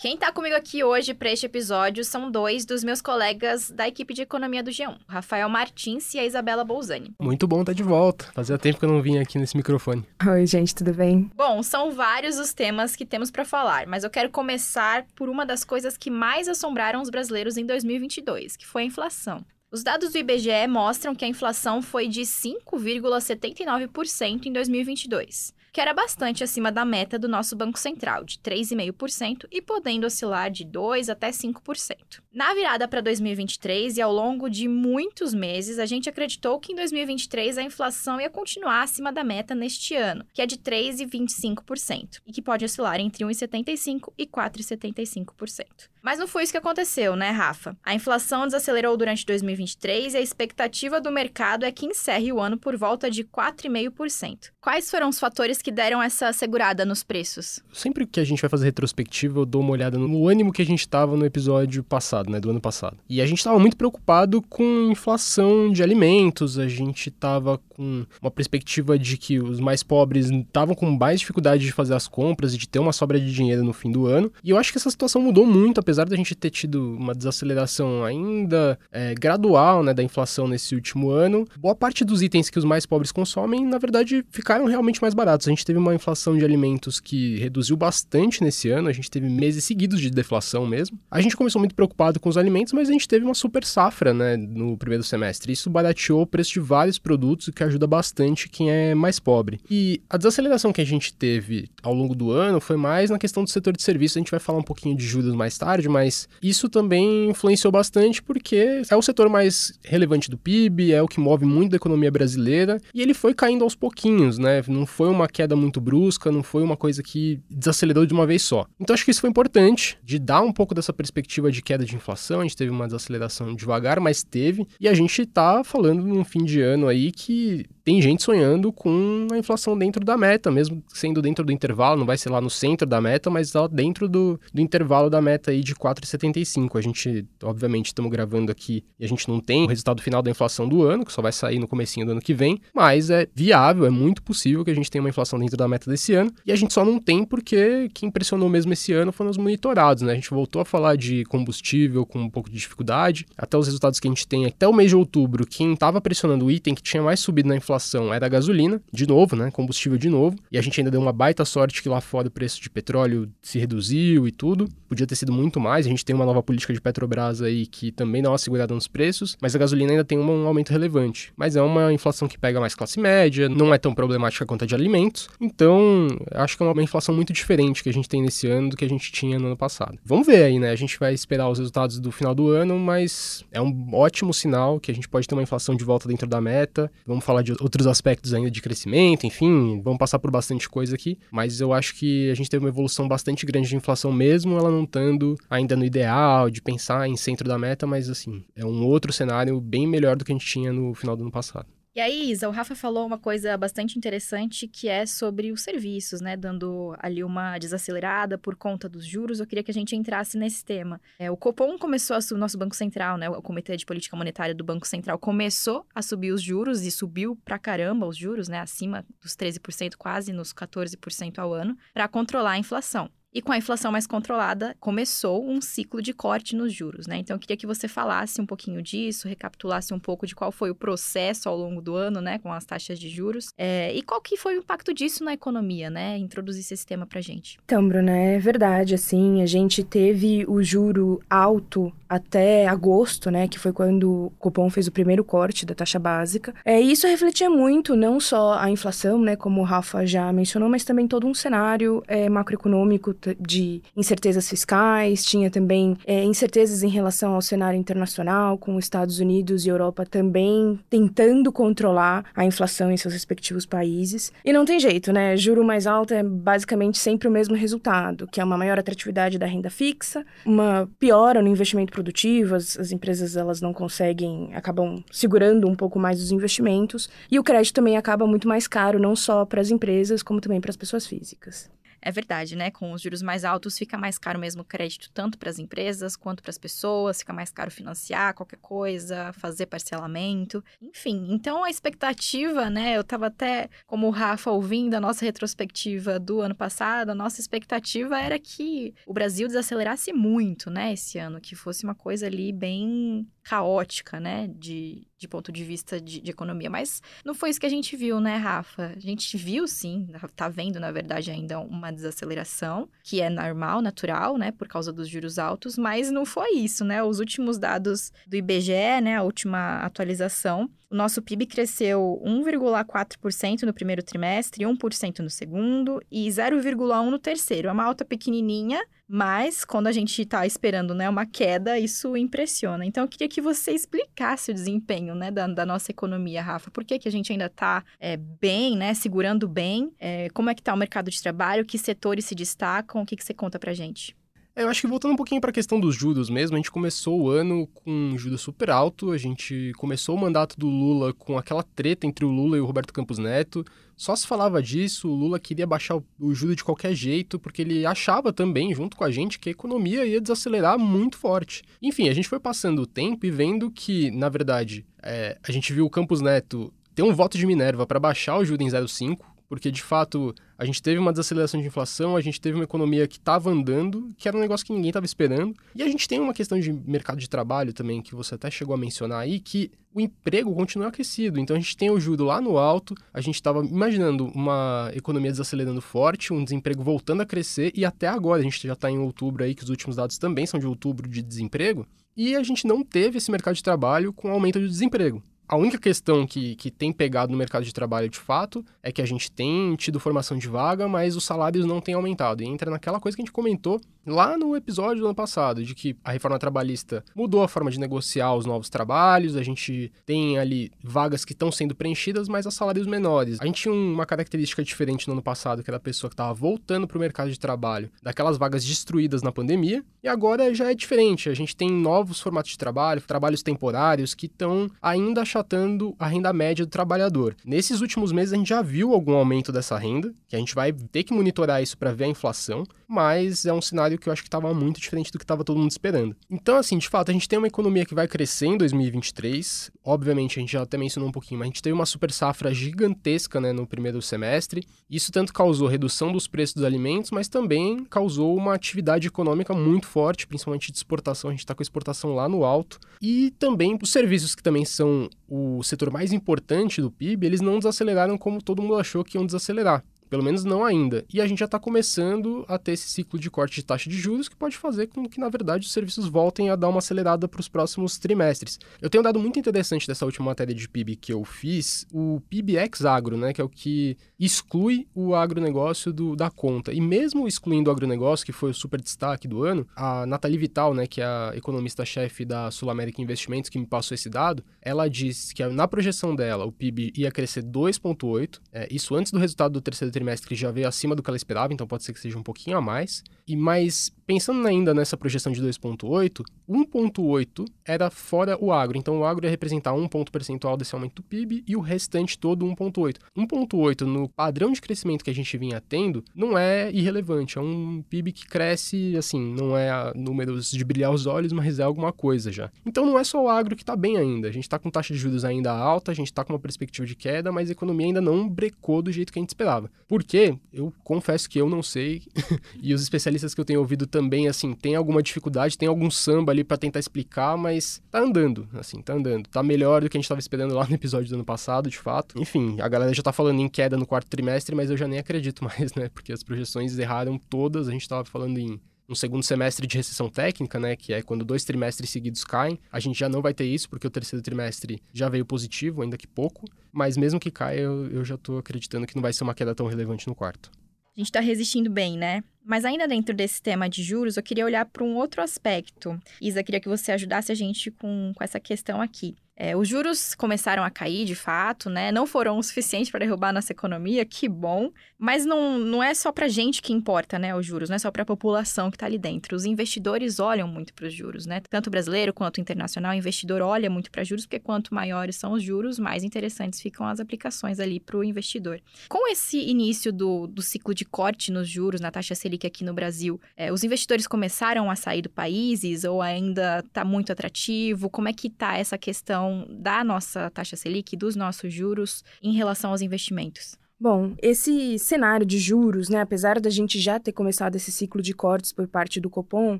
Quem 0.00 0.16
tá 0.16 0.32
comigo 0.32 0.56
aqui 0.56 0.82
hoje 0.82 1.12
para 1.12 1.30
este 1.30 1.44
episódio 1.44 2.02
são 2.06 2.30
dois 2.30 2.64
dos 2.64 2.82
meus 2.82 3.02
colegas 3.02 3.70
da 3.70 3.86
equipe 3.86 4.14
de 4.14 4.22
economia 4.22 4.62
do 4.62 4.70
G1, 4.70 4.96
Rafael 5.06 5.46
Martins 5.46 6.14
e 6.14 6.18
a 6.18 6.24
Isabela 6.24 6.64
Bolzani. 6.64 7.14
Muito 7.20 7.46
bom 7.46 7.60
estar 7.60 7.72
tá 7.72 7.76
de 7.76 7.82
volta. 7.82 8.24
Fazia 8.32 8.56
tempo 8.56 8.78
que 8.78 8.86
eu 8.86 8.88
não 8.88 9.02
vinha 9.02 9.20
aqui 9.20 9.38
nesse 9.38 9.58
microfone. 9.58 10.02
Oi, 10.26 10.46
gente, 10.46 10.74
tudo 10.74 10.94
bem? 10.94 11.30
Bom, 11.36 11.62
são 11.62 11.90
vários 11.90 12.38
os 12.38 12.54
temas 12.54 12.96
que 12.96 13.04
temos 13.04 13.30
para 13.30 13.44
falar, 13.44 13.86
mas 13.86 14.02
eu 14.02 14.08
quero 14.08 14.30
começar 14.30 15.04
por 15.14 15.28
uma 15.28 15.44
das 15.44 15.64
coisas 15.64 15.98
que 15.98 16.08
mais 16.08 16.48
assombraram 16.48 17.02
os 17.02 17.10
brasileiros 17.10 17.58
em 17.58 17.66
2022, 17.66 18.56
que 18.56 18.66
foi 18.66 18.84
a 18.84 18.86
inflação. 18.86 19.44
Os 19.70 19.82
dados 19.82 20.12
do 20.12 20.18
IBGE 20.18 20.66
mostram 20.66 21.14
que 21.14 21.26
a 21.26 21.28
inflação 21.28 21.82
foi 21.82 22.08
de 22.08 22.22
5,79% 22.22 24.46
em 24.46 24.52
2022 24.54 25.59
que 25.72 25.80
era 25.80 25.94
bastante 25.94 26.42
acima 26.42 26.70
da 26.70 26.84
meta 26.84 27.18
do 27.18 27.28
nosso 27.28 27.56
Banco 27.56 27.78
Central, 27.78 28.24
de 28.24 28.38
3,5%, 28.38 29.46
e 29.50 29.60
podendo 29.60 30.06
oscilar 30.06 30.50
de 30.50 30.64
2% 30.64 31.08
até 31.08 31.30
5%. 31.30 31.96
Na 32.32 32.54
virada 32.54 32.86
para 32.86 33.00
2023 33.00 33.96
e 33.96 34.02
ao 34.02 34.12
longo 34.12 34.48
de 34.48 34.68
muitos 34.68 35.34
meses, 35.34 35.78
a 35.78 35.86
gente 35.86 36.08
acreditou 36.08 36.58
que 36.60 36.72
em 36.72 36.76
2023 36.76 37.58
a 37.58 37.62
inflação 37.62 38.20
ia 38.20 38.30
continuar 38.30 38.82
acima 38.82 39.12
da 39.12 39.24
meta 39.24 39.54
neste 39.54 39.94
ano, 39.94 40.24
que 40.32 40.42
é 40.42 40.46
de 40.46 40.56
3,25%, 40.56 42.20
e 42.26 42.32
que 42.32 42.42
pode 42.42 42.64
oscilar 42.64 43.00
entre 43.00 43.24
1,75% 43.24 44.12
e 44.16 44.26
4,75%. 44.26 45.90
Mas 46.02 46.18
não 46.18 46.26
foi 46.26 46.44
isso 46.44 46.52
que 46.52 46.58
aconteceu, 46.58 47.14
né, 47.14 47.30
Rafa? 47.30 47.76
A 47.84 47.94
inflação 47.94 48.46
desacelerou 48.46 48.96
durante 48.96 49.26
2023 49.26 50.14
e 50.14 50.16
a 50.16 50.20
expectativa 50.20 51.00
do 51.00 51.10
mercado 51.10 51.64
é 51.64 51.72
que 51.72 51.84
encerre 51.84 52.32
o 52.32 52.40
ano 52.40 52.58
por 52.58 52.76
volta 52.76 53.10
de 53.10 53.22
4,5%. 53.24 54.50
Quais 54.60 54.90
foram 54.90 55.08
os 55.08 55.18
fatores 55.18 55.59
que 55.62 55.70
deram 55.70 56.02
essa 56.02 56.32
segurada 56.32 56.84
nos 56.84 57.02
preços? 57.02 57.60
Sempre 57.72 58.06
que 58.06 58.20
a 58.20 58.24
gente 58.24 58.40
vai 58.40 58.48
fazer 58.48 58.66
retrospectiva, 58.66 59.40
eu 59.40 59.46
dou 59.46 59.60
uma 59.62 59.72
olhada 59.72 59.98
no 59.98 60.28
ânimo 60.28 60.52
que 60.52 60.62
a 60.62 60.66
gente 60.66 60.80
estava 60.80 61.16
no 61.16 61.24
episódio 61.24 61.82
passado, 61.82 62.30
né, 62.30 62.40
do 62.40 62.50
ano 62.50 62.60
passado. 62.60 62.96
E 63.08 63.20
a 63.20 63.26
gente 63.26 63.38
estava 63.38 63.58
muito 63.58 63.76
preocupado 63.76 64.42
com 64.42 64.90
inflação 64.90 65.72
de 65.72 65.82
alimentos, 65.82 66.58
a 66.58 66.68
gente 66.68 67.08
estava 67.08 67.58
com 67.58 68.04
uma 68.20 68.30
perspectiva 68.30 68.98
de 68.98 69.16
que 69.16 69.40
os 69.40 69.60
mais 69.60 69.82
pobres 69.82 70.30
estavam 70.30 70.74
com 70.74 70.90
mais 70.90 71.20
dificuldade 71.20 71.64
de 71.64 71.72
fazer 71.72 71.94
as 71.94 72.06
compras 72.06 72.54
e 72.54 72.58
de 72.58 72.68
ter 72.68 72.78
uma 72.78 72.92
sobra 72.92 73.18
de 73.18 73.32
dinheiro 73.32 73.64
no 73.64 73.72
fim 73.72 73.90
do 73.90 74.06
ano. 74.06 74.32
E 74.44 74.50
eu 74.50 74.58
acho 74.58 74.72
que 74.72 74.78
essa 74.78 74.90
situação 74.90 75.22
mudou 75.22 75.46
muito, 75.46 75.80
apesar 75.80 76.08
da 76.08 76.16
gente 76.16 76.34
ter 76.34 76.50
tido 76.50 76.96
uma 76.96 77.14
desaceleração 77.14 78.04
ainda 78.04 78.78
é, 78.92 79.14
gradual 79.14 79.82
né, 79.82 79.94
da 79.94 80.02
inflação 80.02 80.46
nesse 80.46 80.74
último 80.74 81.10
ano. 81.10 81.46
Boa 81.58 81.74
parte 81.74 82.04
dos 82.04 82.22
itens 82.22 82.50
que 82.50 82.58
os 82.58 82.64
mais 82.64 82.84
pobres 82.84 83.12
consomem, 83.12 83.64
na 83.64 83.78
verdade, 83.78 84.24
ficaram 84.30 84.66
realmente 84.66 85.00
mais 85.00 85.14
baratos. 85.14 85.48
A 85.50 85.52
gente 85.52 85.64
teve 85.64 85.80
uma 85.80 85.92
inflação 85.92 86.38
de 86.38 86.44
alimentos 86.44 87.00
que 87.00 87.36
reduziu 87.38 87.76
bastante 87.76 88.40
nesse 88.40 88.70
ano, 88.70 88.88
a 88.88 88.92
gente 88.92 89.10
teve 89.10 89.28
meses 89.28 89.64
seguidos 89.64 90.00
de 90.00 90.08
deflação 90.08 90.64
mesmo. 90.64 90.96
A 91.10 91.20
gente 91.20 91.36
começou 91.36 91.58
muito 91.58 91.74
preocupado 91.74 92.20
com 92.20 92.28
os 92.28 92.36
alimentos, 92.36 92.72
mas 92.72 92.88
a 92.88 92.92
gente 92.92 93.08
teve 93.08 93.24
uma 93.24 93.34
super 93.34 93.64
safra 93.64 94.14
né, 94.14 94.36
no 94.36 94.76
primeiro 94.76 95.02
semestre. 95.02 95.52
Isso 95.52 95.68
barateou 95.68 96.22
o 96.22 96.26
preço 96.26 96.52
de 96.52 96.60
vários 96.60 97.00
produtos, 97.00 97.48
o 97.48 97.52
que 97.52 97.64
ajuda 97.64 97.84
bastante 97.84 98.48
quem 98.48 98.70
é 98.70 98.94
mais 98.94 99.18
pobre. 99.18 99.60
E 99.68 100.00
a 100.08 100.16
desaceleração 100.16 100.72
que 100.72 100.80
a 100.80 100.86
gente 100.86 101.12
teve 101.12 101.68
ao 101.82 101.92
longo 101.92 102.14
do 102.14 102.30
ano 102.30 102.60
foi 102.60 102.76
mais 102.76 103.10
na 103.10 103.18
questão 103.18 103.42
do 103.42 103.50
setor 103.50 103.76
de 103.76 103.82
serviços. 103.82 104.18
A 104.18 104.20
gente 104.20 104.30
vai 104.30 104.38
falar 104.38 104.60
um 104.60 104.64
pouquinho 104.64 104.96
de 104.96 105.04
juros 105.04 105.34
mais 105.34 105.58
tarde 105.58 105.88
mas 105.88 106.28
isso 106.40 106.68
também 106.68 107.28
influenciou 107.28 107.72
bastante 107.72 108.22
porque 108.22 108.82
é 108.88 108.96
o 108.96 109.02
setor 109.02 109.28
mais 109.28 109.78
relevante 109.82 110.30
do 110.30 110.38
PIB, 110.38 110.92
é 110.92 111.02
o 111.02 111.08
que 111.08 111.18
move 111.18 111.44
muito 111.44 111.72
a 111.72 111.76
economia 111.76 112.10
brasileira 112.10 112.80
e 112.94 113.02
ele 113.02 113.14
foi 113.14 113.34
caindo 113.34 113.64
aos 113.64 113.74
pouquinhos, 113.74 114.38
né? 114.38 114.62
Não 114.68 114.86
foi 114.86 115.08
uma 115.08 115.26
queda 115.26 115.39
muito 115.56 115.80
brusca, 115.80 116.30
não 116.30 116.42
foi 116.42 116.62
uma 116.62 116.76
coisa 116.76 117.02
que 117.02 117.40
desacelerou 117.48 118.06
de 118.06 118.12
uma 118.12 118.26
vez 118.26 118.42
só. 118.42 118.66
Então 118.78 118.94
acho 118.94 119.04
que 119.04 119.10
isso 119.10 119.20
foi 119.20 119.30
importante 119.30 119.98
de 120.02 120.18
dar 120.18 120.42
um 120.42 120.52
pouco 120.52 120.74
dessa 120.74 120.92
perspectiva 120.92 121.50
de 121.50 121.62
queda 121.62 121.84
de 121.84 121.96
inflação. 121.96 122.40
A 122.40 122.42
gente 122.42 122.56
teve 122.56 122.70
uma 122.70 122.86
desaceleração 122.86 123.54
devagar, 123.54 124.00
mas 124.00 124.22
teve, 124.22 124.66
e 124.80 124.88
a 124.88 124.94
gente 124.94 125.24
tá 125.26 125.62
falando 125.64 126.02
num 126.02 126.24
fim 126.24 126.44
de 126.44 126.60
ano 126.60 126.88
aí 126.88 127.12
que 127.12 127.66
tem 127.84 128.00
gente 128.00 128.22
sonhando 128.22 128.72
com 128.72 129.26
a 129.32 129.38
inflação 129.38 129.76
dentro 129.76 130.04
da 130.04 130.16
meta, 130.16 130.50
mesmo 130.50 130.82
sendo 130.88 131.20
dentro 131.22 131.44
do 131.44 131.52
intervalo, 131.52 131.98
não 131.98 132.06
vai 132.06 132.16
ser 132.16 132.30
lá 132.30 132.40
no 132.40 132.50
centro 132.50 132.86
da 132.86 133.00
meta, 133.00 133.30
mas 133.30 133.52
lá 133.52 133.66
dentro 133.66 134.08
do, 134.08 134.40
do 134.52 134.60
intervalo 134.60 135.10
da 135.10 135.20
meta 135.20 135.50
aí 135.50 135.60
de 135.60 135.74
4,75. 135.74 136.78
A 136.78 136.80
gente, 136.80 137.26
obviamente, 137.42 137.86
estamos 137.86 138.10
gravando 138.10 138.52
aqui 138.52 138.84
e 138.98 139.04
a 139.04 139.08
gente 139.08 139.28
não 139.28 139.40
tem 139.40 139.64
o 139.64 139.66
resultado 139.66 140.02
final 140.02 140.22
da 140.22 140.30
inflação 140.30 140.68
do 140.68 140.82
ano, 140.82 141.04
que 141.04 141.12
só 141.12 141.22
vai 141.22 141.32
sair 141.32 141.58
no 141.58 141.66
comecinho 141.66 142.06
do 142.06 142.12
ano 142.12 142.20
que 142.20 142.34
vem, 142.34 142.60
mas 142.74 143.10
é 143.10 143.26
viável, 143.34 143.86
é 143.86 143.90
muito 143.90 144.22
possível 144.22 144.64
que 144.64 144.70
a 144.70 144.74
gente 144.74 144.90
tenha 144.90 145.02
uma 145.02 145.08
inflação 145.08 145.29
dentro 145.38 145.56
da 145.56 145.66
meta 145.66 145.90
desse 145.90 146.14
ano, 146.14 146.32
e 146.44 146.52
a 146.52 146.56
gente 146.56 146.72
só 146.72 146.84
não 146.84 146.98
tem 146.98 147.24
porque 147.24 147.90
quem 147.94 148.08
impressionou 148.08 148.48
mesmo 148.48 148.72
esse 148.72 148.92
ano 148.92 149.12
foram 149.12 149.30
os 149.30 149.36
monitorados, 149.36 150.02
né? 150.02 150.12
A 150.12 150.14
gente 150.14 150.30
voltou 150.30 150.62
a 150.62 150.64
falar 150.64 150.96
de 150.96 151.24
combustível 151.24 152.04
com 152.06 152.20
um 152.20 152.30
pouco 152.30 152.48
de 152.50 152.56
dificuldade, 152.56 153.26
até 153.36 153.56
os 153.56 153.66
resultados 153.66 153.98
que 153.98 154.06
a 154.06 154.10
gente 154.10 154.26
tem 154.26 154.46
até 154.46 154.66
o 154.66 154.72
mês 154.72 154.90
de 154.90 154.96
outubro, 154.96 155.46
quem 155.46 155.72
estava 155.72 156.00
pressionando 156.00 156.46
o 156.46 156.50
item 156.50 156.74
que 156.74 156.82
tinha 156.82 157.02
mais 157.02 157.20
subido 157.20 157.48
na 157.48 157.56
inflação 157.56 157.70
inflação 157.70 158.12
era 158.12 158.26
a 158.26 158.28
gasolina, 158.28 158.80
de 158.92 159.06
novo, 159.06 159.36
né? 159.36 159.50
Combustível 159.50 159.96
de 159.96 160.08
novo. 160.08 160.36
E 160.50 160.58
a 160.58 160.62
gente 160.62 160.80
ainda 160.80 160.90
deu 160.90 161.00
uma 161.00 161.12
baita 161.12 161.44
sorte 161.44 161.82
que 161.82 161.88
lá 161.88 162.00
fora 162.00 162.28
o 162.28 162.30
preço 162.30 162.60
de 162.60 162.68
petróleo 162.68 163.30
se 163.42 163.58
reduziu 163.58 164.26
e 164.26 164.32
tudo. 164.32 164.68
Podia 164.88 165.06
ter 165.06 165.14
sido 165.14 165.32
muito 165.32 165.60
mais. 165.60 165.86
A 165.86 165.88
gente 165.88 166.04
tem 166.04 166.14
uma 166.14 166.26
nova 166.26 166.42
política 166.42 166.72
de 166.72 166.80
Petrobras 166.80 167.40
aí 167.40 167.66
que 167.66 167.92
também 167.92 168.22
dá 168.22 168.30
uma 168.30 168.38
segurada 168.38 168.74
nos 168.74 168.88
preços, 168.88 169.36
mas 169.40 169.54
a 169.54 169.58
gasolina 169.58 169.92
ainda 169.92 170.04
tem 170.04 170.18
um 170.18 170.46
aumento 170.46 170.70
relevante. 170.70 171.32
Mas 171.36 171.56
é 171.56 171.62
uma 171.62 171.92
inflação 171.92 172.28
que 172.28 172.38
pega 172.38 172.60
mais 172.60 172.74
classe 172.74 172.98
média, 172.98 173.48
não 173.48 173.72
é 173.72 173.78
tão 173.78 173.94
problemática 173.94 174.44
quanto 174.44 174.64
a 174.64 174.66
de 174.66 174.74
alimentos. 174.74 175.19
Então, 175.40 176.08
acho 176.32 176.56
que 176.56 176.62
é 176.62 176.66
uma 176.66 176.82
inflação 176.82 177.14
muito 177.14 177.32
diferente 177.32 177.82
que 177.82 177.88
a 177.88 177.92
gente 177.92 178.08
tem 178.08 178.22
nesse 178.22 178.46
ano 178.46 178.70
do 178.70 178.76
que 178.76 178.84
a 178.84 178.88
gente 178.88 179.10
tinha 179.12 179.38
no 179.38 179.46
ano 179.46 179.56
passado. 179.56 179.98
Vamos 180.04 180.26
ver 180.26 180.44
aí, 180.44 180.58
né? 180.58 180.70
A 180.70 180.76
gente 180.76 180.98
vai 180.98 181.12
esperar 181.12 181.48
os 181.48 181.58
resultados 181.58 181.98
do 181.98 182.12
final 182.12 182.34
do 182.34 182.48
ano, 182.48 182.78
mas 182.78 183.44
é 183.50 183.60
um 183.60 183.94
ótimo 183.94 184.32
sinal 184.32 184.78
que 184.78 184.90
a 184.90 184.94
gente 184.94 185.08
pode 185.08 185.26
ter 185.26 185.34
uma 185.34 185.42
inflação 185.42 185.74
de 185.74 185.84
volta 185.84 186.08
dentro 186.08 186.28
da 186.28 186.40
meta. 186.40 186.90
Vamos 187.06 187.24
falar 187.24 187.42
de 187.42 187.52
outros 187.52 187.86
aspectos 187.86 188.34
ainda 188.34 188.50
de 188.50 188.60
crescimento, 188.60 189.26
enfim, 189.26 189.80
vamos 189.82 189.98
passar 189.98 190.18
por 190.18 190.30
bastante 190.30 190.68
coisa 190.68 190.94
aqui, 190.94 191.18
mas 191.30 191.60
eu 191.60 191.72
acho 191.72 191.94
que 191.94 192.30
a 192.30 192.34
gente 192.34 192.50
teve 192.50 192.64
uma 192.64 192.68
evolução 192.68 193.08
bastante 193.08 193.44
grande 193.46 193.68
de 193.68 193.76
inflação 193.76 194.12
mesmo, 194.12 194.56
ela 194.56 194.70
não 194.70 194.84
estando 194.84 195.36
ainda 195.48 195.76
no 195.76 195.84
ideal 195.84 196.50
de 196.50 196.60
pensar 196.60 197.08
em 197.08 197.16
centro 197.16 197.48
da 197.48 197.58
meta, 197.58 197.86
mas 197.86 198.08
assim, 198.08 198.44
é 198.54 198.64
um 198.64 198.84
outro 198.84 199.12
cenário 199.12 199.60
bem 199.60 199.86
melhor 199.86 200.16
do 200.16 200.24
que 200.24 200.32
a 200.32 200.34
gente 200.34 200.46
tinha 200.46 200.72
no 200.72 200.94
final 200.94 201.16
do 201.16 201.22
ano 201.22 201.30
passado. 201.30 201.66
E 201.92 201.98
aí, 201.98 202.30
Isa, 202.30 202.48
o 202.48 202.52
Rafa 202.52 202.76
falou 202.76 203.04
uma 203.04 203.18
coisa 203.18 203.56
bastante 203.56 203.98
interessante 203.98 204.68
que 204.68 204.88
é 204.88 205.04
sobre 205.04 205.50
os 205.50 205.62
serviços, 205.62 206.20
né? 206.20 206.36
Dando 206.36 206.94
ali 207.00 207.24
uma 207.24 207.58
desacelerada 207.58 208.38
por 208.38 208.54
conta 208.54 208.88
dos 208.88 209.04
juros. 209.04 209.40
Eu 209.40 209.46
queria 209.46 209.64
que 209.64 209.72
a 209.72 209.74
gente 209.74 209.96
entrasse 209.96 210.38
nesse 210.38 210.64
tema. 210.64 211.00
É, 211.18 211.28
o 211.32 211.36
Copom 211.36 211.76
começou 211.76 212.14
a 212.14 212.20
subir, 212.20 212.38
nosso 212.38 212.56
Banco 212.56 212.76
Central, 212.76 213.16
né? 213.16 213.28
O 213.28 213.42
Comitê 213.42 213.76
de 213.76 213.84
Política 213.84 214.16
Monetária 214.16 214.54
do 214.54 214.62
Banco 214.62 214.86
Central 214.86 215.18
começou 215.18 215.84
a 215.92 216.00
subir 216.00 216.30
os 216.30 216.40
juros 216.40 216.82
e 216.82 216.92
subiu 216.92 217.36
pra 217.44 217.58
caramba 217.58 218.06
os 218.06 218.16
juros, 218.16 218.46
né? 218.46 218.60
Acima 218.60 219.04
dos 219.20 219.34
13%, 219.34 219.96
quase 219.98 220.32
nos 220.32 220.52
14% 220.52 221.40
ao 221.40 221.52
ano, 221.52 221.76
para 221.92 222.06
controlar 222.06 222.52
a 222.52 222.58
inflação. 222.58 223.10
E 223.32 223.40
com 223.40 223.52
a 223.52 223.58
inflação 223.58 223.92
mais 223.92 224.08
controlada, 224.08 224.74
começou 224.80 225.48
um 225.48 225.60
ciclo 225.60 226.02
de 226.02 226.12
corte 226.12 226.56
nos 226.56 226.72
juros, 226.72 227.06
né? 227.06 227.18
Então 227.18 227.36
eu 227.36 227.40
queria 227.40 227.56
que 227.56 227.66
você 227.66 227.86
falasse 227.86 228.40
um 228.40 228.46
pouquinho 228.46 228.82
disso, 228.82 229.28
recapitulasse 229.28 229.94
um 229.94 230.00
pouco 230.00 230.26
de 230.26 230.34
qual 230.34 230.50
foi 230.50 230.68
o 230.68 230.74
processo 230.74 231.48
ao 231.48 231.56
longo 231.56 231.80
do 231.80 231.94
ano, 231.94 232.20
né, 232.20 232.38
com 232.38 232.52
as 232.52 232.64
taxas 232.64 232.98
de 232.98 233.08
juros, 233.08 233.50
é, 233.56 233.94
e 233.94 234.02
qual 234.02 234.20
que 234.20 234.36
foi 234.36 234.56
o 234.56 234.58
impacto 234.58 234.92
disso 234.92 235.22
na 235.22 235.32
economia, 235.32 235.88
né? 235.88 236.18
Introduzir 236.18 236.60
esse 236.60 236.76
sistema 236.76 237.06
pra 237.06 237.20
gente. 237.20 237.56
Então, 237.64 237.86
Bruna, 237.86 238.16
é 238.16 238.38
verdade, 238.38 238.94
assim, 238.94 239.42
a 239.42 239.46
gente 239.46 239.84
teve 239.84 240.44
o 240.48 240.60
juro 240.62 241.20
alto 241.30 241.92
até 242.08 242.66
agosto, 242.66 243.30
né, 243.30 243.46
que 243.46 243.60
foi 243.60 243.72
quando 243.72 244.26
o 244.26 244.32
Copom 244.40 244.68
fez 244.68 244.88
o 244.88 244.92
primeiro 244.92 245.22
corte 245.22 245.64
da 245.64 245.76
taxa 245.76 246.00
básica. 246.00 246.52
É, 246.64 246.80
isso 246.80 247.06
refletia 247.06 247.48
muito 247.48 247.94
não 247.94 248.18
só 248.18 248.58
a 248.58 248.68
inflação, 248.68 249.20
né, 249.20 249.36
como 249.36 249.60
o 249.60 249.64
Rafa 249.64 250.04
já 250.04 250.32
mencionou, 250.32 250.68
mas 250.68 250.84
também 250.84 251.06
todo 251.06 251.28
um 251.28 251.34
cenário 251.34 252.02
é, 252.08 252.28
macroeconômico 252.28 253.14
de 253.38 253.82
incertezas 253.96 254.48
fiscais, 254.48 255.24
tinha 255.24 255.50
também 255.50 255.96
é, 256.06 256.24
incertezas 256.24 256.82
em 256.82 256.88
relação 256.88 257.34
ao 257.34 257.42
cenário 257.42 257.78
internacional, 257.78 258.58
com 258.58 258.76
os 258.76 258.84
Estados 258.84 259.18
Unidos 259.18 259.64
e 259.64 259.68
Europa 259.68 260.04
também 260.04 260.78
tentando 260.88 261.52
controlar 261.52 262.24
a 262.34 262.44
inflação 262.44 262.90
em 262.90 262.96
seus 262.96 263.14
respectivos 263.14 263.66
países. 263.66 264.32
E 264.44 264.52
não 264.52 264.64
tem 264.64 264.80
jeito, 264.80 265.12
né? 265.12 265.36
Juro 265.36 265.64
mais 265.64 265.86
alto 265.86 266.14
é 266.14 266.22
basicamente 266.22 266.98
sempre 266.98 267.28
o 267.28 267.30
mesmo 267.30 267.54
resultado, 267.54 268.26
que 268.26 268.40
é 268.40 268.44
uma 268.44 268.56
maior 268.56 268.78
atratividade 268.78 269.38
da 269.38 269.46
renda 269.46 269.70
fixa, 269.70 270.24
uma 270.44 270.88
piora 270.98 271.42
no 271.42 271.48
investimento 271.48 271.92
produtivo, 271.92 272.54
as, 272.54 272.78
as 272.78 272.92
empresas 272.92 273.36
elas 273.36 273.60
não 273.60 273.72
conseguem, 273.72 274.50
acabam 274.54 275.02
segurando 275.10 275.68
um 275.68 275.74
pouco 275.74 275.98
mais 275.98 276.20
os 276.22 276.30
investimentos, 276.30 277.08
e 277.30 277.38
o 277.38 277.44
crédito 277.44 277.74
também 277.74 277.96
acaba 277.96 278.26
muito 278.26 278.48
mais 278.48 278.66
caro, 278.66 278.98
não 278.98 279.14
só 279.14 279.44
para 279.44 279.60
as 279.60 279.70
empresas, 279.70 280.22
como 280.22 280.40
também 280.40 280.60
para 280.60 280.70
as 280.70 280.76
pessoas 280.76 281.06
físicas. 281.06 281.70
É 282.02 282.10
verdade, 282.10 282.56
né? 282.56 282.70
Com 282.70 282.92
os 282.92 283.02
juros 283.02 283.22
mais 283.22 283.44
altos, 283.44 283.76
fica 283.76 283.98
mais 283.98 284.18
caro 284.18 284.38
mesmo 284.38 284.62
o 284.62 284.64
crédito, 284.64 285.10
tanto 285.12 285.38
para 285.38 285.50
as 285.50 285.58
empresas 285.58 286.16
quanto 286.16 286.42
para 286.42 286.50
as 286.50 286.58
pessoas, 286.58 287.18
fica 287.18 287.32
mais 287.32 287.50
caro 287.50 287.70
financiar 287.70 288.34
qualquer 288.34 288.58
coisa, 288.58 289.32
fazer 289.34 289.66
parcelamento, 289.66 290.64
enfim. 290.80 291.28
Então 291.30 291.62
a 291.62 291.70
expectativa, 291.70 292.70
né? 292.70 292.96
Eu 292.96 293.02
estava 293.02 293.26
até, 293.26 293.68
como 293.86 294.06
o 294.06 294.10
Rafa, 294.10 294.50
ouvindo 294.50 294.94
a 294.94 295.00
nossa 295.00 295.24
retrospectiva 295.24 296.18
do 296.18 296.40
ano 296.40 296.54
passado, 296.54 297.10
a 297.10 297.14
nossa 297.14 297.40
expectativa 297.40 298.18
era 298.18 298.38
que 298.38 298.94
o 299.06 299.12
Brasil 299.12 299.46
desacelerasse 299.46 300.12
muito, 300.12 300.70
né? 300.70 300.92
Esse 300.92 301.18
ano, 301.18 301.40
que 301.40 301.54
fosse 301.54 301.84
uma 301.84 301.94
coisa 301.94 302.26
ali 302.26 302.52
bem 302.52 303.26
caótica, 303.50 304.20
né, 304.20 304.46
de, 304.46 305.08
de 305.18 305.26
ponto 305.26 305.50
de 305.50 305.64
vista 305.64 306.00
de, 306.00 306.20
de, 306.20 306.30
economia. 306.30 306.70
Mas 306.70 307.02
não 307.24 307.34
foi 307.34 307.50
isso 307.50 307.58
que 307.58 307.66
a 307.66 307.70
gente 307.70 307.96
viu, 307.96 308.20
né, 308.20 308.36
Rafa? 308.36 308.94
A 308.96 309.00
gente 309.00 309.36
viu, 309.36 309.66
sim, 309.66 310.06
tá 310.36 310.48
vendo, 310.48 310.78
na 310.78 310.92
verdade, 310.92 311.32
ainda 311.32 311.58
uma 311.58 311.90
desaceleração, 311.90 312.88
que 313.02 313.20
é 313.20 313.28
normal, 313.28 313.82
natural, 313.82 314.38
né, 314.38 314.52
por 314.52 314.68
causa 314.68 314.92
dos 314.92 315.08
juros 315.08 315.36
altos, 315.36 315.76
mas 315.76 316.12
não 316.12 316.24
foi 316.24 316.50
isso, 316.58 316.84
né? 316.84 317.02
Os 317.02 317.18
últimos 317.18 317.58
dados 317.58 318.12
do 318.24 318.36
IBGE, 318.36 319.00
né, 319.02 319.16
a 319.16 319.24
última 319.24 319.78
atualização, 319.78 320.70
o 320.90 320.96
nosso 320.96 321.22
PIB 321.22 321.46
cresceu 321.46 322.20
1,4% 322.26 323.62
no 323.62 323.72
primeiro 323.72 324.02
trimestre, 324.02 324.64
1% 324.64 325.20
no 325.20 325.30
segundo 325.30 326.02
e 326.10 326.26
0,1% 326.28 327.08
no 327.08 327.18
terceiro. 327.18 327.68
É 327.68 327.72
uma 327.72 327.84
alta 327.84 328.04
pequenininha, 328.04 328.84
mas 329.08 329.64
quando 329.64 329.86
a 329.86 329.92
gente 329.92 330.20
está 330.20 330.44
esperando 330.44 330.92
né, 330.92 331.08
uma 331.08 331.24
queda, 331.24 331.78
isso 331.78 332.16
impressiona. 332.16 332.84
Então, 332.84 333.04
eu 333.04 333.08
queria 333.08 333.28
que 333.28 333.40
você 333.40 333.70
explicasse 333.70 334.50
o 334.50 334.54
desempenho 334.54 335.14
né, 335.14 335.30
da, 335.30 335.46
da 335.46 335.64
nossa 335.64 335.92
economia, 335.92 336.42
Rafa. 336.42 336.72
Por 336.72 336.84
que, 336.84 336.98
que 336.98 337.08
a 337.08 337.12
gente 337.12 337.30
ainda 337.30 337.46
está 337.46 337.84
é, 338.00 338.16
bem, 338.16 338.76
né, 338.76 338.92
segurando 338.92 339.46
bem? 339.46 339.92
É, 340.00 340.28
como 340.30 340.50
é 340.50 340.54
que 340.54 340.60
está 340.60 340.74
o 340.74 340.76
mercado 340.76 341.08
de 341.08 341.22
trabalho? 341.22 341.64
Que 341.64 341.78
setores 341.78 342.24
se 342.24 342.34
destacam? 342.34 343.02
O 343.02 343.06
que, 343.06 343.14
que 343.14 343.22
você 343.22 343.32
conta 343.32 343.60
para 343.60 343.72
gente? 343.72 344.16
É, 344.54 344.64
eu 344.64 344.68
acho 344.68 344.80
que 344.80 344.86
voltando 344.86 345.12
um 345.12 345.16
pouquinho 345.16 345.40
para 345.40 345.50
a 345.50 345.54
questão 345.54 345.78
dos 345.78 345.94
juros 345.94 346.28
mesmo, 346.28 346.56
a 346.56 346.58
gente 346.58 346.70
começou 346.70 347.20
o 347.20 347.30
ano 347.30 347.66
com 347.68 347.90
um 347.90 348.18
juro 348.18 348.36
super 348.36 348.70
alto, 348.70 349.12
a 349.12 349.18
gente 349.18 349.72
começou 349.76 350.16
o 350.16 350.20
mandato 350.20 350.58
do 350.58 350.66
Lula 350.66 351.12
com 351.12 351.38
aquela 351.38 351.62
treta 351.62 352.06
entre 352.06 352.24
o 352.24 352.28
Lula 352.28 352.56
e 352.56 352.60
o 352.60 352.66
Roberto 352.66 352.92
Campos 352.92 353.18
Neto. 353.18 353.64
Só 353.96 354.16
se 354.16 354.26
falava 354.26 354.62
disso, 354.62 355.08
o 355.08 355.14
Lula 355.14 355.38
queria 355.38 355.66
baixar 355.66 356.00
o 356.18 356.34
juro 356.34 356.56
de 356.56 356.64
qualquer 356.64 356.94
jeito, 356.94 357.38
porque 357.38 357.62
ele 357.62 357.86
achava 357.86 358.32
também, 358.32 358.74
junto 358.74 358.96
com 358.96 359.04
a 359.04 359.10
gente, 359.10 359.38
que 359.38 359.50
a 359.50 359.52
economia 359.52 360.04
ia 360.04 360.20
desacelerar 360.20 360.78
muito 360.78 361.16
forte. 361.16 361.62
Enfim, 361.80 362.08
a 362.08 362.14
gente 362.14 362.28
foi 362.28 362.40
passando 362.40 362.82
o 362.82 362.86
tempo 362.86 363.26
e 363.26 363.30
vendo 363.30 363.70
que, 363.70 364.10
na 364.10 364.28
verdade, 364.28 364.84
é, 365.02 365.38
a 365.46 365.52
gente 365.52 365.72
viu 365.72 365.86
o 365.86 365.90
Campos 365.90 366.20
Neto 366.20 366.72
ter 366.94 367.02
um 367.02 367.14
voto 367.14 367.38
de 367.38 367.46
Minerva 367.46 367.86
para 367.86 368.00
baixar 368.00 368.38
o 368.38 368.44
juro 368.44 368.62
em 368.62 368.68
0,5, 368.68 369.18
porque 369.48 369.70
de 369.70 369.82
fato 369.82 370.34
a 370.60 370.64
gente 370.66 370.82
teve 370.82 370.98
uma 370.98 371.10
desaceleração 371.10 371.58
de 371.58 371.66
inflação, 371.66 372.16
a 372.16 372.20
gente 372.20 372.38
teve 372.38 372.54
uma 372.54 372.64
economia 372.64 373.08
que 373.08 373.16
estava 373.16 373.48
andando, 373.48 374.10
que 374.18 374.28
era 374.28 374.36
um 374.36 374.40
negócio 374.40 374.66
que 374.66 374.74
ninguém 374.74 374.90
estava 374.90 375.06
esperando. 375.06 375.56
E 375.74 375.82
a 375.82 375.86
gente 375.86 376.06
tem 376.06 376.20
uma 376.20 376.34
questão 376.34 376.60
de 376.60 376.70
mercado 376.70 377.18
de 377.18 377.30
trabalho 377.30 377.72
também, 377.72 378.02
que 378.02 378.14
você 378.14 378.34
até 378.34 378.50
chegou 378.50 378.74
a 378.74 378.76
mencionar 378.76 379.20
aí, 379.20 379.40
que 379.40 379.70
o 379.94 379.98
emprego 380.02 380.54
continua 380.54 380.88
aquecido. 380.88 381.40
Então 381.40 381.56
a 381.56 381.58
gente 381.58 381.74
tem 381.74 381.90
o 381.90 381.98
juro 381.98 382.24
lá 382.24 382.42
no 382.42 382.58
alto, 382.58 382.94
a 383.10 383.22
gente 383.22 383.36
estava 383.36 383.64
imaginando 383.64 384.26
uma 384.34 384.90
economia 384.94 385.30
desacelerando 385.30 385.80
forte, 385.80 386.30
um 386.30 386.44
desemprego 386.44 386.84
voltando 386.84 387.22
a 387.22 387.26
crescer, 387.26 387.72
e 387.74 387.82
até 387.82 388.06
agora, 388.06 388.40
a 388.40 388.44
gente 388.44 388.66
já 388.66 388.74
está 388.74 388.90
em 388.90 388.98
outubro 388.98 389.42
aí, 389.42 389.54
que 389.54 389.64
os 389.64 389.70
últimos 389.70 389.96
dados 389.96 390.18
também 390.18 390.44
são 390.44 390.60
de 390.60 390.66
outubro 390.66 391.08
de 391.08 391.22
desemprego, 391.22 391.86
e 392.14 392.36
a 392.36 392.42
gente 392.42 392.66
não 392.66 392.84
teve 392.84 393.16
esse 393.16 393.30
mercado 393.30 393.54
de 393.54 393.62
trabalho 393.62 394.12
com 394.12 394.30
aumento 394.30 394.60
do 394.60 394.68
desemprego. 394.68 395.22
A 395.50 395.56
única 395.56 395.78
questão 395.78 396.24
que, 396.28 396.54
que 396.54 396.70
tem 396.70 396.92
pegado 396.92 397.32
no 397.32 397.36
mercado 397.36 397.64
de 397.64 397.74
trabalho 397.74 398.08
de 398.08 398.20
fato 398.20 398.64
é 398.80 398.92
que 398.92 399.02
a 399.02 399.04
gente 399.04 399.32
tem 399.32 399.74
tido 399.74 399.98
formação 399.98 400.38
de 400.38 400.46
vaga, 400.46 400.86
mas 400.86 401.16
os 401.16 401.24
salários 401.24 401.66
não 401.66 401.80
têm 401.80 401.92
aumentado. 401.92 402.40
E 402.40 402.46
entra 402.46 402.70
naquela 402.70 403.00
coisa 403.00 403.16
que 403.16 403.22
a 403.22 403.24
gente 403.24 403.32
comentou 403.32 403.80
lá 404.06 404.38
no 404.38 404.56
episódio 404.56 405.00
do 405.00 405.06
ano 405.06 405.14
passado, 405.14 405.64
de 405.64 405.74
que 405.74 405.96
a 406.04 406.12
reforma 406.12 406.38
trabalhista 406.38 407.04
mudou 407.14 407.42
a 407.42 407.48
forma 407.48 407.70
de 407.70 407.78
negociar 407.78 408.34
os 408.34 408.46
novos 408.46 408.68
trabalhos, 408.68 409.36
a 409.36 409.42
gente 409.42 409.92
tem 410.06 410.38
ali 410.38 410.70
vagas 410.82 411.24
que 411.24 411.32
estão 411.32 411.50
sendo 411.50 411.74
preenchidas, 411.74 412.28
mas 412.28 412.46
a 412.46 412.50
salários 412.50 412.86
menores. 412.86 413.38
A 413.40 413.46
gente 413.46 413.62
tinha 413.62 413.74
uma 413.74 414.06
característica 414.06 414.62
diferente 414.62 415.06
no 415.08 415.14
ano 415.14 415.22
passado, 415.22 415.62
que 415.62 415.70
era 415.70 415.76
a 415.76 415.80
pessoa 415.80 416.08
que 416.08 416.14
estava 416.14 416.32
voltando 416.32 416.86
para 416.86 416.96
o 416.96 417.00
mercado 417.00 417.30
de 417.30 417.38
trabalho, 417.38 417.90
daquelas 418.02 418.38
vagas 418.38 418.64
destruídas 418.64 419.22
na 419.22 419.32
pandemia, 419.32 419.84
e 420.02 420.08
agora 420.08 420.54
já 420.54 420.70
é 420.70 420.74
diferente. 420.74 421.28
A 421.28 421.34
gente 421.34 421.56
tem 421.56 421.70
novos 421.70 422.20
formatos 422.20 422.52
de 422.52 422.58
trabalho, 422.58 423.00
trabalhos 423.02 423.42
temporários 423.42 424.14
que 424.14 424.26
estão 424.26 424.70
ainda 424.80 425.24
achatando 425.40 425.94
a 425.98 426.06
renda 426.06 426.32
média 426.32 426.64
do 426.64 426.70
trabalhador. 426.70 427.34
Nesses 427.44 427.80
últimos 427.80 428.12
meses 428.12 428.32
a 428.32 428.36
gente 428.36 428.48
já 428.48 428.62
viu 428.62 428.92
algum 428.92 429.14
aumento 429.14 429.50
dessa 429.50 429.76
renda, 429.78 430.12
que 430.28 430.36
a 430.36 430.38
gente 430.38 430.54
vai 430.54 430.72
ter 430.72 431.02
que 431.02 431.14
monitorar 431.14 431.62
isso 431.62 431.76
para 431.76 431.92
ver 431.92 432.04
a 432.04 432.08
inflação, 432.08 432.64
mas 432.90 433.46
é 433.46 433.52
um 433.52 433.62
cenário 433.62 433.96
que 433.96 434.08
eu 434.08 434.12
acho 434.12 434.20
que 434.20 434.26
estava 434.26 434.52
muito 434.52 434.80
diferente 434.80 435.12
do 435.12 435.18
que 435.18 435.22
estava 435.22 435.44
todo 435.44 435.60
mundo 435.60 435.70
esperando. 435.70 436.16
Então, 436.28 436.56
assim, 436.56 436.76
de 436.76 436.88
fato, 436.88 437.10
a 437.10 437.12
gente 437.12 437.28
tem 437.28 437.38
uma 437.38 437.46
economia 437.46 437.86
que 437.86 437.94
vai 437.94 438.08
crescer 438.08 438.46
em 438.46 438.56
2023. 438.56 439.70
Obviamente, 439.84 440.38
a 440.38 440.40
gente 440.40 440.50
já 440.52 440.62
até 440.62 440.76
mencionou 440.76 441.08
um 441.08 441.12
pouquinho, 441.12 441.38
mas 441.38 441.46
a 441.46 441.50
gente 441.50 441.62
teve 441.62 441.72
uma 441.72 441.86
super 441.86 442.10
safra 442.10 442.52
gigantesca 442.52 443.40
né, 443.40 443.52
no 443.52 443.64
primeiro 443.64 444.02
semestre. 444.02 444.66
Isso 444.90 445.12
tanto 445.12 445.32
causou 445.32 445.68
redução 445.68 446.10
dos 446.10 446.26
preços 446.26 446.56
dos 446.56 446.64
alimentos, 446.64 447.12
mas 447.12 447.28
também 447.28 447.84
causou 447.84 448.36
uma 448.36 448.54
atividade 448.54 449.06
econômica 449.06 449.54
muito 449.54 449.86
forte, 449.86 450.26
principalmente 450.26 450.72
de 450.72 450.76
exportação. 450.76 451.30
A 451.30 451.32
gente 451.32 451.40
está 451.40 451.54
com 451.54 451.62
a 451.62 451.64
exportação 451.64 452.16
lá 452.16 452.28
no 452.28 452.44
alto. 452.44 452.80
E 453.00 453.30
também 453.38 453.78
os 453.80 453.92
serviços, 453.92 454.34
que 454.34 454.42
também 454.42 454.64
são 454.64 455.08
o 455.28 455.62
setor 455.62 455.92
mais 455.92 456.12
importante 456.12 456.82
do 456.82 456.90
PIB, 456.90 457.24
eles 457.24 457.40
não 457.40 457.58
desaceleraram 457.58 458.18
como 458.18 458.42
todo 458.42 458.60
mundo 458.60 458.74
achou 458.74 459.04
que 459.04 459.16
iam 459.16 459.24
desacelerar. 459.24 459.84
Pelo 460.10 460.24
menos 460.24 460.44
não 460.44 460.64
ainda. 460.64 461.04
E 461.12 461.20
a 461.20 461.26
gente 461.26 461.38
já 461.38 461.44
está 461.44 461.58
começando 461.58 462.44
a 462.48 462.58
ter 462.58 462.72
esse 462.72 462.88
ciclo 462.88 463.18
de 463.18 463.30
corte 463.30 463.54
de 463.54 463.64
taxa 463.64 463.88
de 463.88 463.96
juros 463.96 464.28
que 464.28 464.36
pode 464.36 464.56
fazer 464.56 464.88
com 464.88 465.08
que, 465.08 465.20
na 465.20 465.28
verdade, 465.28 465.64
os 465.64 465.72
serviços 465.72 466.06
voltem 466.06 466.50
a 466.50 466.56
dar 466.56 466.68
uma 466.68 466.78
acelerada 466.78 467.28
para 467.28 467.40
os 467.40 467.48
próximos 467.48 467.96
trimestres. 467.96 468.58
Eu 468.82 468.90
tenho 468.90 469.00
um 469.00 469.04
dado 469.04 469.20
muito 469.20 469.38
interessante 469.38 469.86
dessa 469.86 470.04
última 470.04 470.26
matéria 470.26 470.54
de 470.54 470.68
PIB 470.68 470.96
que 470.96 471.12
eu 471.12 471.24
fiz, 471.24 471.86
o 471.92 472.20
PIB 472.28 472.56
ex-agro, 472.56 473.16
né, 473.16 473.32
que 473.32 473.40
é 473.40 473.44
o 473.44 473.48
que 473.48 473.96
exclui 474.18 474.88
o 474.94 475.14
agronegócio 475.14 475.92
do, 475.92 476.16
da 476.16 476.28
conta. 476.28 476.72
E 476.72 476.80
mesmo 476.80 477.28
excluindo 477.28 477.70
o 477.70 477.72
agronegócio, 477.72 478.26
que 478.26 478.32
foi 478.32 478.50
o 478.50 478.54
super 478.54 478.80
destaque 478.80 479.28
do 479.28 479.44
ano, 479.44 479.66
a 479.76 480.04
Nathalie 480.06 480.38
Vital, 480.38 480.74
né, 480.74 480.86
que 480.86 481.00
é 481.00 481.04
a 481.04 481.32
economista-chefe 481.36 482.24
da 482.24 482.50
Sul 482.50 482.68
América 482.68 483.00
Investimentos, 483.00 483.48
que 483.48 483.58
me 483.58 483.66
passou 483.66 483.94
esse 483.94 484.10
dado, 484.10 484.42
ela 484.62 484.88
disse 484.88 485.34
que 485.34 485.46
na 485.46 485.66
projeção 485.66 486.14
dela 486.14 486.44
o 486.44 486.52
PIB 486.52 486.92
ia 486.96 487.10
crescer 487.10 487.42
2,8%, 487.42 488.40
é, 488.52 488.68
isso 488.70 488.94
antes 488.94 489.10
do 489.10 489.18
resultado 489.18 489.52
do 489.52 489.60
terceiro 489.60 489.92
trimestre 489.92 490.34
já 490.34 490.50
veio 490.50 490.68
acima 490.68 490.94
do 490.94 491.02
que 491.02 491.10
ela 491.10 491.16
esperava, 491.16 491.52
então 491.52 491.66
pode 491.66 491.84
ser 491.84 491.92
que 491.92 492.00
seja 492.00 492.18
um 492.18 492.22
pouquinho 492.22 492.56
a 492.56 492.60
mais. 492.60 493.02
E 493.26 493.36
mais 493.36 493.90
pensando 494.10 494.44
ainda 494.48 494.74
nessa 494.74 494.96
projeção 494.96 495.30
de 495.30 495.40
2,8, 495.40 496.24
1,8 496.48 497.46
era 497.64 497.88
fora 497.90 498.36
o 498.40 498.52
agro. 498.52 498.76
Então, 498.76 498.98
o 498.98 499.04
agro 499.04 499.24
ia 499.24 499.30
representar 499.30 499.72
um 499.72 499.86
ponto 499.86 500.10
percentual 500.10 500.56
desse 500.56 500.74
aumento 500.74 500.96
do 500.96 501.02
PIB 501.04 501.44
e 501.46 501.54
o 501.54 501.60
restante 501.60 502.18
todo 502.18 502.44
1,8. 502.44 502.96
1,8 503.16 503.82
no 503.82 504.08
padrão 504.08 504.50
de 504.50 504.60
crescimento 504.60 505.04
que 505.04 505.10
a 505.10 505.14
gente 505.14 505.38
vinha 505.38 505.60
tendo 505.60 506.02
não 506.12 506.36
é 506.36 506.72
irrelevante. 506.72 507.38
É 507.38 507.40
um 507.40 507.84
PIB 507.88 508.10
que 508.10 508.26
cresce, 508.26 508.96
assim, 508.96 509.32
não 509.32 509.56
é 509.56 509.92
números 509.94 510.50
de 510.50 510.64
brilhar 510.64 510.90
os 510.90 511.06
olhos, 511.06 511.32
mas 511.32 511.60
é 511.60 511.62
alguma 511.62 511.92
coisa 511.92 512.32
já. 512.32 512.50
Então, 512.66 512.84
não 512.84 512.98
é 512.98 513.04
só 513.04 513.22
o 513.22 513.28
agro 513.28 513.54
que 513.54 513.62
está 513.62 513.76
bem 513.76 513.96
ainda. 513.96 514.26
A 514.26 514.32
gente 514.32 514.42
está 514.42 514.58
com 514.58 514.72
taxa 514.72 514.92
de 514.92 514.98
juros 514.98 515.24
ainda 515.24 515.52
alta, 515.52 515.92
a 515.92 515.94
gente 515.94 516.08
está 516.08 516.24
com 516.24 516.32
uma 516.32 516.40
perspectiva 516.40 516.84
de 516.84 516.96
queda, 516.96 517.30
mas 517.30 517.48
a 517.48 517.52
economia 517.52 517.86
ainda 517.86 518.00
não 518.00 518.28
brecou 518.28 518.82
do 518.82 518.90
jeito 518.90 519.12
que 519.12 519.20
a 519.20 519.22
gente 519.22 519.30
esperava. 519.30 519.70
Por 519.86 520.02
quê? 520.02 520.36
Eu 520.52 520.74
confesso 520.82 521.30
que 521.30 521.40
eu 521.40 521.48
não 521.48 521.62
sei. 521.62 522.02
e 522.60 522.74
os 522.74 522.82
especialistas 522.82 523.36
que 523.36 523.40
eu 523.40 523.44
tenho 523.44 523.60
ouvido 523.60 523.86
também, 523.86 523.99
assim, 524.28 524.54
tem 524.54 524.74
alguma 524.74 525.02
dificuldade, 525.02 525.58
tem 525.58 525.68
algum 525.68 525.90
samba 525.90 526.32
ali 526.32 526.44
para 526.44 526.56
tentar 526.56 526.78
explicar, 526.78 527.36
mas 527.36 527.82
tá 527.90 528.00
andando, 528.00 528.48
assim, 528.54 528.80
tá 528.80 528.94
andando. 528.94 529.28
Tá 529.28 529.42
melhor 529.42 529.82
do 529.82 529.88
que 529.88 529.96
a 529.96 530.00
gente 530.00 530.08
tava 530.08 530.20
esperando 530.20 530.54
lá 530.54 530.66
no 530.66 530.74
episódio 530.74 531.08
do 531.08 531.14
ano 531.14 531.24
passado, 531.24 531.68
de 531.68 531.78
fato. 531.78 532.20
Enfim, 532.20 532.60
a 532.60 532.68
galera 532.68 532.94
já 532.94 533.02
tá 533.02 533.12
falando 533.12 533.40
em 533.40 533.48
queda 533.48 533.76
no 533.76 533.86
quarto 533.86 534.08
trimestre, 534.08 534.54
mas 534.54 534.70
eu 534.70 534.76
já 534.76 534.86
nem 534.86 534.98
acredito 534.98 535.42
mais, 535.44 535.74
né? 535.74 535.88
Porque 535.88 536.12
as 536.12 536.22
projeções 536.22 536.78
erraram 536.78 537.18
todas. 537.18 537.68
A 537.68 537.72
gente 537.72 537.88
tava 537.88 538.04
falando 538.04 538.38
em 538.38 538.60
um 538.90 538.94
segundo 538.94 539.22
semestre 539.22 539.68
de 539.68 539.76
recessão 539.76 540.10
técnica, 540.10 540.58
né, 540.58 540.74
que 540.74 540.92
é 540.92 541.00
quando 541.00 541.24
dois 541.24 541.44
trimestres 541.44 541.88
seguidos 541.90 542.24
caem. 542.24 542.58
A 542.72 542.80
gente 542.80 542.98
já 542.98 543.08
não 543.08 543.22
vai 543.22 543.32
ter 543.32 543.44
isso, 543.44 543.70
porque 543.70 543.86
o 543.86 543.90
terceiro 543.90 544.20
trimestre 544.20 544.82
já 544.92 545.08
veio 545.08 545.24
positivo, 545.24 545.82
ainda 545.82 545.96
que 545.96 546.08
pouco. 546.08 546.44
Mas 546.72 546.96
mesmo 546.96 547.20
que 547.20 547.30
caia, 547.30 547.60
eu, 547.60 547.86
eu 547.88 548.04
já 548.04 548.16
tô 548.16 548.38
acreditando 548.38 548.86
que 548.88 548.96
não 548.96 549.02
vai 549.02 549.12
ser 549.12 549.22
uma 549.22 549.34
queda 549.34 549.54
tão 549.54 549.66
relevante 549.66 550.08
no 550.08 550.14
quarto. 550.14 550.50
A 550.96 551.00
gente 551.00 551.06
está 551.06 551.20
resistindo 551.20 551.70
bem, 551.70 551.96
né? 551.96 552.24
Mas 552.44 552.64
ainda 552.64 552.88
dentro 552.88 553.14
desse 553.14 553.40
tema 553.42 553.68
de 553.68 553.82
juros, 553.82 554.16
eu 554.16 554.22
queria 554.22 554.44
olhar 554.44 554.64
para 554.64 554.84
um 554.84 554.96
outro 554.96 555.22
aspecto. 555.22 556.00
Isa, 556.20 556.42
queria 556.42 556.60
que 556.60 556.68
você 556.68 556.92
ajudasse 556.92 557.30
a 557.30 557.34
gente 557.34 557.70
com, 557.70 558.12
com 558.14 558.24
essa 558.24 558.40
questão 558.40 558.80
aqui. 558.80 559.14
É, 559.42 559.56
os 559.56 559.66
juros 559.66 560.14
começaram 560.14 560.62
a 560.62 560.68
cair, 560.68 561.06
de 561.06 561.14
fato, 561.14 561.70
né? 561.70 561.90
Não 561.90 562.06
foram 562.06 562.36
o 562.36 562.42
suficiente 562.42 562.90
para 562.90 563.00
derrubar 563.00 563.30
a 563.30 563.32
nossa 563.32 563.50
economia, 563.50 564.04
que 564.04 564.28
bom. 564.28 564.70
Mas 564.98 565.24
não, 565.24 565.58
não 565.58 565.82
é 565.82 565.94
só 565.94 566.12
para 566.12 566.28
gente 566.28 566.60
que 566.60 566.74
importa, 566.74 567.18
né, 567.18 567.34
os 567.34 567.46
juros, 567.46 567.70
não 567.70 567.76
é 567.76 567.78
só 567.78 567.90
para 567.90 568.02
a 568.02 568.04
população 568.04 568.70
que 568.70 568.76
está 568.76 568.84
ali 568.84 568.98
dentro. 568.98 569.34
Os 569.34 569.46
investidores 569.46 570.20
olham 570.20 570.46
muito 570.46 570.74
para 570.74 570.86
os 570.86 570.92
juros, 570.92 571.24
né? 571.24 571.40
Tanto 571.48 571.70
brasileiro 571.70 572.12
quanto 572.12 572.38
internacional, 572.38 572.92
o 572.92 572.94
investidor 572.94 573.40
olha 573.40 573.70
muito 573.70 573.90
para 573.90 574.04
juros, 574.04 574.26
porque 574.26 574.38
quanto 574.38 574.74
maiores 574.74 575.16
são 575.16 575.32
os 575.32 575.42
juros, 575.42 575.78
mais 575.78 576.04
interessantes 576.04 576.60
ficam 576.60 576.86
as 576.86 577.00
aplicações 577.00 577.58
ali 577.58 577.80
para 577.80 577.96
o 577.96 578.04
investidor. 578.04 578.60
Com 578.90 579.10
esse 579.10 579.38
início 579.38 579.90
do, 579.90 580.26
do 580.26 580.42
ciclo 580.42 580.74
de 580.74 580.84
corte 580.84 581.32
nos 581.32 581.48
juros, 581.48 581.80
na 581.80 581.90
taxa 581.90 582.14
Selic 582.14 582.46
aqui 582.46 582.62
no 582.62 582.74
Brasil, 582.74 583.18
é, 583.34 583.50
os 583.50 583.64
investidores 583.64 584.06
começaram 584.06 584.70
a 584.70 584.76
sair 584.76 585.00
do 585.00 585.08
país 585.08 585.82
ou 585.84 586.02
ainda 586.02 586.58
está 586.58 586.84
muito 586.84 587.10
atrativo? 587.10 587.88
Como 587.88 588.06
é 588.06 588.12
que 588.12 588.26
está 588.26 588.58
essa 588.58 588.76
questão 588.76 589.29
da 589.48 589.82
nossa 589.84 590.30
taxa 590.30 590.56
Selic, 590.56 590.96
dos 590.96 591.16
nossos 591.16 591.52
juros, 591.52 592.02
em 592.22 592.32
relação 592.32 592.70
aos 592.70 592.80
investimentos? 592.80 593.56
Bom, 593.82 594.12
esse 594.20 594.78
cenário 594.78 595.24
de 595.24 595.38
juros, 595.38 595.88
né, 595.88 596.02
apesar 596.02 596.38
da 596.38 596.50
gente 596.50 596.78
já 596.78 597.00
ter 597.00 597.12
começado 597.12 597.56
esse 597.56 597.72
ciclo 597.72 598.02
de 598.02 598.12
cortes 598.12 598.52
por 598.52 598.68
parte 598.68 599.00
do 599.00 599.08
Copom, 599.08 599.58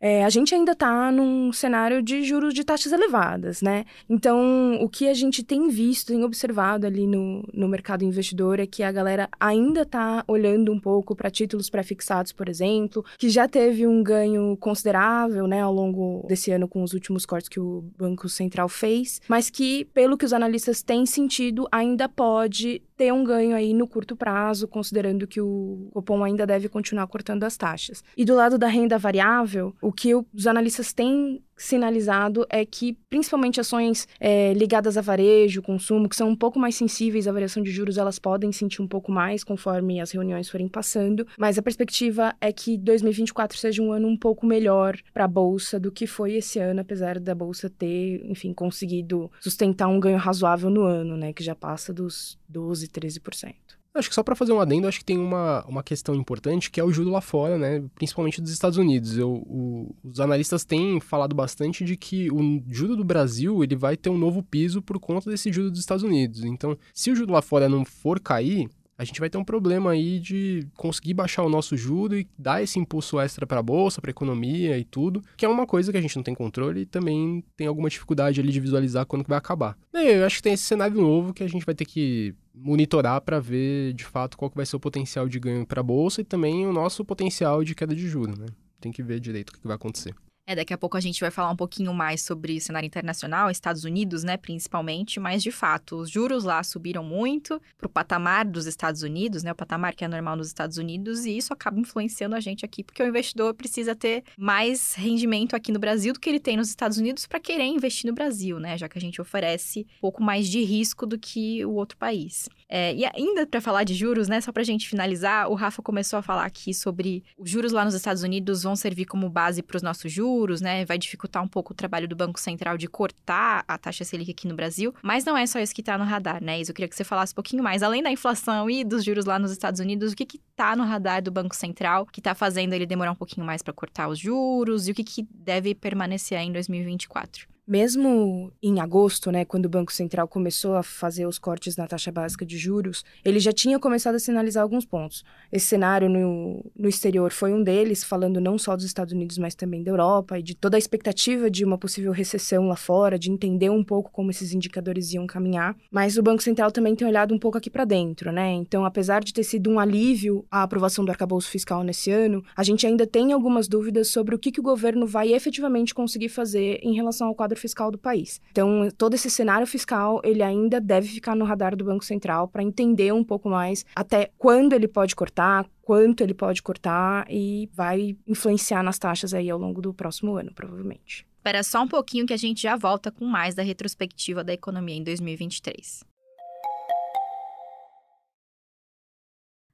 é, 0.00 0.24
a 0.24 0.30
gente 0.30 0.54
ainda 0.54 0.72
está 0.72 1.12
num 1.12 1.52
cenário 1.52 2.00
de 2.00 2.22
juros 2.22 2.54
de 2.54 2.64
taxas 2.64 2.92
elevadas, 2.92 3.60
né? 3.60 3.84
Então, 4.08 4.78
o 4.80 4.88
que 4.88 5.06
a 5.06 5.12
gente 5.12 5.44
tem 5.44 5.68
visto, 5.68 6.08
tem 6.08 6.24
observado 6.24 6.86
ali 6.86 7.06
no, 7.06 7.46
no 7.52 7.68
mercado 7.68 8.02
investidor 8.02 8.58
é 8.58 8.66
que 8.66 8.82
a 8.82 8.90
galera 8.90 9.28
ainda 9.38 9.82
está 9.82 10.24
olhando 10.26 10.72
um 10.72 10.80
pouco 10.80 11.14
para 11.14 11.30
títulos 11.30 11.68
pré-fixados, 11.68 12.32
por 12.32 12.48
exemplo, 12.48 13.04
que 13.18 13.28
já 13.28 13.46
teve 13.46 13.86
um 13.86 14.02
ganho 14.02 14.56
considerável, 14.56 15.46
né, 15.46 15.60
ao 15.60 15.74
longo 15.74 16.24
desse 16.26 16.50
ano 16.50 16.66
com 16.66 16.82
os 16.82 16.94
últimos 16.94 17.26
cortes 17.26 17.50
que 17.50 17.60
o 17.60 17.84
Banco 17.98 18.30
Central 18.30 18.70
fez, 18.70 19.20
mas 19.28 19.50
que, 19.50 19.84
pelo 19.92 20.16
que 20.16 20.24
os 20.24 20.32
analistas 20.32 20.82
têm 20.82 21.04
sentido, 21.04 21.68
ainda 21.70 22.08
pode 22.08 22.80
ter 23.00 23.14
um 23.14 23.24
ganho 23.24 23.56
aí 23.56 23.72
no 23.72 23.88
curto 23.88 24.14
prazo, 24.14 24.68
considerando 24.68 25.26
que 25.26 25.40
o 25.40 25.88
Copom 25.90 26.22
ainda 26.22 26.46
deve 26.46 26.68
continuar 26.68 27.06
cortando 27.06 27.44
as 27.44 27.56
taxas. 27.56 28.04
E 28.14 28.26
do 28.26 28.34
lado 28.34 28.58
da 28.58 28.66
renda 28.66 28.98
variável, 28.98 29.74
o 29.80 29.90
que 29.90 30.14
os 30.14 30.46
analistas 30.46 30.92
têm 30.92 31.42
sinalizado 31.60 32.46
é 32.48 32.64
que, 32.64 32.96
principalmente 33.10 33.60
ações 33.60 34.08
é, 34.18 34.54
ligadas 34.54 34.96
a 34.96 35.02
varejo, 35.02 35.60
consumo, 35.60 36.08
que 36.08 36.16
são 36.16 36.30
um 36.30 36.36
pouco 36.36 36.58
mais 36.58 36.74
sensíveis 36.74 37.28
à 37.28 37.32
variação 37.32 37.62
de 37.62 37.70
juros, 37.70 37.98
elas 37.98 38.18
podem 38.18 38.50
sentir 38.50 38.80
um 38.80 38.88
pouco 38.88 39.12
mais 39.12 39.44
conforme 39.44 40.00
as 40.00 40.10
reuniões 40.10 40.48
forem 40.48 40.68
passando. 40.68 41.26
Mas 41.38 41.58
a 41.58 41.62
perspectiva 41.62 42.34
é 42.40 42.50
que 42.50 42.78
2024 42.78 43.58
seja 43.58 43.82
um 43.82 43.92
ano 43.92 44.08
um 44.08 44.16
pouco 44.16 44.46
melhor 44.46 44.96
para 45.12 45.24
a 45.24 45.28
bolsa 45.28 45.78
do 45.78 45.92
que 45.92 46.06
foi 46.06 46.32
esse 46.32 46.58
ano, 46.58 46.80
apesar 46.80 47.20
da 47.20 47.34
bolsa 47.34 47.68
ter, 47.68 48.24
enfim, 48.24 48.54
conseguido 48.54 49.30
sustentar 49.38 49.88
um 49.88 50.00
ganho 50.00 50.18
razoável 50.18 50.70
no 50.70 50.82
ano, 50.82 51.14
né, 51.16 51.32
que 51.34 51.44
já 51.44 51.54
passa 51.54 51.92
dos 51.92 52.38
12, 52.48 52.88
13%. 52.88 53.79
Acho 53.92 54.08
que 54.08 54.14
só 54.14 54.22
para 54.22 54.36
fazer 54.36 54.52
um 54.52 54.60
adendo, 54.60 54.86
acho 54.86 55.00
que 55.00 55.04
tem 55.04 55.18
uma, 55.18 55.64
uma 55.66 55.82
questão 55.82 56.14
importante 56.14 56.70
que 56.70 56.78
é 56.78 56.84
o 56.84 56.92
juro 56.92 57.10
lá 57.10 57.20
fora, 57.20 57.58
né? 57.58 57.82
Principalmente 57.96 58.40
dos 58.40 58.52
Estados 58.52 58.78
Unidos. 58.78 59.18
Eu, 59.18 59.32
o, 59.32 59.92
os 60.04 60.20
analistas 60.20 60.64
têm 60.64 61.00
falado 61.00 61.34
bastante 61.34 61.84
de 61.84 61.96
que 61.96 62.30
o 62.30 62.62
juro 62.68 62.94
do 62.94 63.02
Brasil 63.04 63.64
ele 63.64 63.74
vai 63.74 63.96
ter 63.96 64.08
um 64.08 64.16
novo 64.16 64.44
piso 64.44 64.80
por 64.80 65.00
conta 65.00 65.28
desse 65.28 65.52
juro 65.52 65.72
dos 65.72 65.80
Estados 65.80 66.04
Unidos. 66.04 66.44
Então, 66.44 66.78
se 66.94 67.10
o 67.10 67.16
juro 67.16 67.32
lá 67.32 67.42
fora 67.42 67.68
não 67.68 67.84
for 67.84 68.20
cair, 68.20 68.70
a 69.00 69.04
gente 69.04 69.18
vai 69.18 69.30
ter 69.30 69.38
um 69.38 69.44
problema 69.44 69.92
aí 69.92 70.20
de 70.20 70.68
conseguir 70.76 71.14
baixar 71.14 71.42
o 71.42 71.48
nosso 71.48 71.74
juro 71.74 72.18
e 72.18 72.28
dar 72.38 72.62
esse 72.62 72.78
impulso 72.78 73.18
extra 73.18 73.46
para 73.46 73.58
a 73.58 73.62
bolsa, 73.62 73.98
para 73.98 74.10
a 74.10 74.12
economia 74.12 74.76
e 74.76 74.84
tudo, 74.84 75.24
que 75.38 75.46
é 75.46 75.48
uma 75.48 75.66
coisa 75.66 75.90
que 75.90 75.96
a 75.96 76.00
gente 76.02 76.14
não 76.16 76.22
tem 76.22 76.34
controle 76.34 76.82
e 76.82 76.86
também 76.86 77.42
tem 77.56 77.66
alguma 77.66 77.88
dificuldade 77.88 78.38
ali 78.38 78.52
de 78.52 78.60
visualizar 78.60 79.06
quando 79.06 79.22
que 79.22 79.30
vai 79.30 79.38
acabar. 79.38 79.74
Eu 79.94 80.26
acho 80.26 80.36
que 80.36 80.42
tem 80.42 80.52
esse 80.52 80.64
cenário 80.64 81.00
novo 81.00 81.32
que 81.32 81.42
a 81.42 81.48
gente 81.48 81.64
vai 81.64 81.74
ter 81.74 81.86
que 81.86 82.34
monitorar 82.54 83.22
para 83.22 83.40
ver 83.40 83.94
de 83.94 84.04
fato 84.04 84.36
qual 84.36 84.50
que 84.50 84.56
vai 84.56 84.66
ser 84.66 84.76
o 84.76 84.80
potencial 84.80 85.26
de 85.26 85.40
ganho 85.40 85.64
para 85.64 85.80
a 85.80 85.82
bolsa 85.82 86.20
e 86.20 86.24
também 86.24 86.66
o 86.66 86.72
nosso 86.72 87.02
potencial 87.02 87.64
de 87.64 87.74
queda 87.74 87.96
de 87.96 88.06
juros, 88.06 88.38
né? 88.38 88.48
Tem 88.78 88.92
que 88.92 89.02
ver 89.02 89.18
direito 89.18 89.48
o 89.48 89.52
que 89.54 89.66
vai 89.66 89.76
acontecer. 89.76 90.14
É, 90.50 90.54
daqui 90.56 90.74
a 90.74 90.78
pouco 90.78 90.96
a 90.96 91.00
gente 91.00 91.20
vai 91.20 91.30
falar 91.30 91.48
um 91.48 91.54
pouquinho 91.54 91.94
mais 91.94 92.24
sobre 92.24 92.56
o 92.56 92.60
cenário 92.60 92.84
internacional, 92.84 93.52
Estados 93.52 93.84
Unidos, 93.84 94.24
né, 94.24 94.36
principalmente, 94.36 95.20
mas 95.20 95.44
de 95.44 95.52
fato, 95.52 95.98
os 95.98 96.10
juros 96.10 96.42
lá 96.42 96.60
subiram 96.64 97.04
muito 97.04 97.62
para 97.78 97.86
o 97.86 97.88
patamar 97.88 98.44
dos 98.44 98.66
Estados 98.66 99.04
Unidos, 99.04 99.44
né, 99.44 99.52
o 99.52 99.54
patamar 99.54 99.94
que 99.94 100.04
é 100.04 100.08
normal 100.08 100.34
nos 100.34 100.48
Estados 100.48 100.76
Unidos, 100.76 101.24
e 101.24 101.36
isso 101.36 101.52
acaba 101.52 101.78
influenciando 101.78 102.34
a 102.34 102.40
gente 102.40 102.64
aqui, 102.64 102.82
porque 102.82 103.00
o 103.00 103.06
investidor 103.06 103.54
precisa 103.54 103.94
ter 103.94 104.24
mais 104.36 104.92
rendimento 104.94 105.54
aqui 105.54 105.70
no 105.70 105.78
Brasil 105.78 106.12
do 106.12 106.18
que 106.18 106.28
ele 106.28 106.40
tem 106.40 106.56
nos 106.56 106.68
Estados 106.68 106.98
Unidos 106.98 107.28
para 107.28 107.38
querer 107.38 107.66
investir 107.66 108.10
no 108.10 108.12
Brasil, 108.12 108.58
né, 108.58 108.76
já 108.76 108.88
que 108.88 108.98
a 108.98 109.00
gente 109.00 109.20
oferece 109.20 109.86
um 109.98 110.00
pouco 110.00 110.20
mais 110.20 110.48
de 110.48 110.64
risco 110.64 111.06
do 111.06 111.16
que 111.16 111.64
o 111.64 111.74
outro 111.74 111.96
país. 111.96 112.48
É, 112.68 112.92
e 112.92 113.04
ainda 113.04 113.46
para 113.46 113.60
falar 113.60 113.84
de 113.84 113.94
juros, 113.94 114.26
né, 114.26 114.40
só 114.40 114.50
para 114.50 114.62
a 114.62 114.66
gente 114.66 114.88
finalizar, 114.88 115.48
o 115.48 115.54
Rafa 115.54 115.80
começou 115.80 116.18
a 116.18 116.22
falar 116.22 116.44
aqui 116.44 116.74
sobre 116.74 117.22
os 117.38 117.48
juros 117.48 117.70
lá 117.70 117.84
nos 117.84 117.94
Estados 117.94 118.24
Unidos 118.24 118.64
vão 118.64 118.74
servir 118.74 119.04
como 119.04 119.30
base 119.30 119.62
para 119.62 119.76
os 119.76 119.82
nossos 119.82 120.10
juros 120.10 120.39
juros, 120.40 120.60
né? 120.60 120.84
Vai 120.84 120.98
dificultar 120.98 121.42
um 121.42 121.48
pouco 121.48 121.72
o 121.72 121.76
trabalho 121.76 122.08
do 122.08 122.16
Banco 122.16 122.40
Central 122.40 122.78
de 122.78 122.88
cortar 122.88 123.64
a 123.68 123.76
taxa 123.76 124.04
Selic 124.04 124.30
aqui 124.30 124.48
no 124.48 124.54
Brasil. 124.54 124.94
Mas 125.02 125.24
não 125.24 125.36
é 125.36 125.46
só 125.46 125.58
isso 125.60 125.74
que 125.74 125.82
está 125.82 125.98
no 125.98 126.04
radar, 126.04 126.42
né? 126.42 126.60
Isso 126.60 126.70
eu 126.70 126.74
queria 126.74 126.88
que 126.88 126.96
você 126.96 127.04
falasse 127.04 127.32
um 127.32 127.34
pouquinho 127.34 127.62
mais. 127.62 127.82
Além 127.82 128.02
da 128.02 128.10
inflação 128.10 128.70
e 128.70 128.82
dos 128.82 129.04
juros 129.04 129.26
lá 129.26 129.38
nos 129.38 129.52
Estados 129.52 129.80
Unidos, 129.80 130.12
o 130.12 130.16
que 130.16 130.40
está 130.50 130.74
no 130.74 130.84
radar 130.84 131.22
do 131.22 131.30
Banco 131.30 131.54
Central 131.54 132.06
que 132.06 132.20
está 132.20 132.34
fazendo 132.34 132.72
ele 132.72 132.86
demorar 132.86 133.12
um 133.12 133.16
pouquinho 133.16 133.46
mais 133.46 133.62
para 133.62 133.72
cortar 133.72 134.08
os 134.08 134.18
juros 134.18 134.88
e 134.88 134.92
o 134.92 134.94
que, 134.94 135.04
que 135.04 135.28
deve 135.32 135.74
permanecer 135.74 136.38
aí 136.38 136.46
em 136.46 136.52
2024? 136.52 137.46
Mesmo 137.70 138.52
em 138.60 138.80
agosto, 138.80 139.30
né, 139.30 139.44
quando 139.44 139.66
o 139.66 139.68
Banco 139.68 139.92
Central 139.92 140.26
começou 140.26 140.74
a 140.74 140.82
fazer 140.82 141.24
os 141.24 141.38
cortes 141.38 141.76
na 141.76 141.86
taxa 141.86 142.10
básica 142.10 142.44
de 142.44 142.58
juros, 142.58 143.04
ele 143.24 143.38
já 143.38 143.52
tinha 143.52 143.78
começado 143.78 144.16
a 144.16 144.18
sinalizar 144.18 144.64
alguns 144.64 144.84
pontos. 144.84 145.22
Esse 145.52 145.66
cenário 145.66 146.08
no, 146.08 146.68
no 146.76 146.88
exterior 146.88 147.30
foi 147.30 147.52
um 147.52 147.62
deles, 147.62 148.02
falando 148.02 148.40
não 148.40 148.58
só 148.58 148.74
dos 148.74 148.84
Estados 148.84 149.14
Unidos, 149.14 149.38
mas 149.38 149.54
também 149.54 149.84
da 149.84 149.92
Europa 149.92 150.36
e 150.36 150.42
de 150.42 150.56
toda 150.56 150.76
a 150.76 150.80
expectativa 150.80 151.48
de 151.48 151.64
uma 151.64 151.78
possível 151.78 152.10
recessão 152.10 152.66
lá 152.66 152.74
fora, 152.74 153.16
de 153.16 153.30
entender 153.30 153.70
um 153.70 153.84
pouco 153.84 154.10
como 154.10 154.32
esses 154.32 154.52
indicadores 154.52 155.12
iam 155.12 155.24
caminhar. 155.24 155.76
Mas 155.92 156.18
o 156.18 156.24
Banco 156.24 156.42
Central 156.42 156.72
também 156.72 156.96
tem 156.96 157.06
olhado 157.06 157.32
um 157.32 157.38
pouco 157.38 157.56
aqui 157.56 157.70
para 157.70 157.84
dentro, 157.84 158.32
né? 158.32 158.50
Então, 158.50 158.84
apesar 158.84 159.22
de 159.22 159.32
ter 159.32 159.44
sido 159.44 159.70
um 159.70 159.78
alívio 159.78 160.44
a 160.50 160.64
aprovação 160.64 161.04
do 161.04 161.12
arcabouço 161.12 161.48
fiscal 161.48 161.84
nesse 161.84 162.10
ano, 162.10 162.42
a 162.56 162.64
gente 162.64 162.84
ainda 162.84 163.06
tem 163.06 163.32
algumas 163.32 163.68
dúvidas 163.68 164.08
sobre 164.08 164.34
o 164.34 164.38
que, 164.40 164.50
que 164.50 164.58
o 164.58 164.64
governo 164.64 165.06
vai 165.06 165.32
efetivamente 165.32 165.94
conseguir 165.94 166.30
fazer 166.30 166.80
em 166.82 166.96
relação 166.96 167.28
ao 167.28 167.34
quadro 167.36 167.59
fiscal 167.60 167.90
do 167.90 167.98
país. 167.98 168.40
Então, 168.50 168.88
todo 168.96 169.14
esse 169.14 169.30
cenário 169.30 169.66
fiscal, 169.66 170.20
ele 170.24 170.42
ainda 170.42 170.80
deve 170.80 171.08
ficar 171.08 171.36
no 171.36 171.44
radar 171.44 171.76
do 171.76 171.84
Banco 171.84 172.04
Central 172.04 172.48
para 172.48 172.62
entender 172.62 173.12
um 173.12 173.24
pouco 173.24 173.48
mais 173.48 173.84
até 173.94 174.30
quando 174.38 174.72
ele 174.72 174.88
pode 174.88 175.14
cortar, 175.14 175.66
quanto 175.82 176.22
ele 176.22 176.34
pode 176.34 176.62
cortar 176.62 177.26
e 177.28 177.68
vai 177.72 178.16
influenciar 178.26 178.82
nas 178.82 178.98
taxas 178.98 179.34
aí 179.34 179.50
ao 179.50 179.58
longo 179.58 179.80
do 179.80 179.92
próximo 179.92 180.36
ano, 180.36 180.52
provavelmente. 180.54 181.26
Espera 181.36 181.62
só 181.62 181.82
um 181.82 181.88
pouquinho 181.88 182.26
que 182.26 182.34
a 182.34 182.36
gente 182.36 182.62
já 182.62 182.76
volta 182.76 183.10
com 183.10 183.24
mais 183.24 183.54
da 183.54 183.62
retrospectiva 183.62 184.44
da 184.44 184.52
economia 184.52 184.96
em 184.96 185.02
2023. 185.02 186.09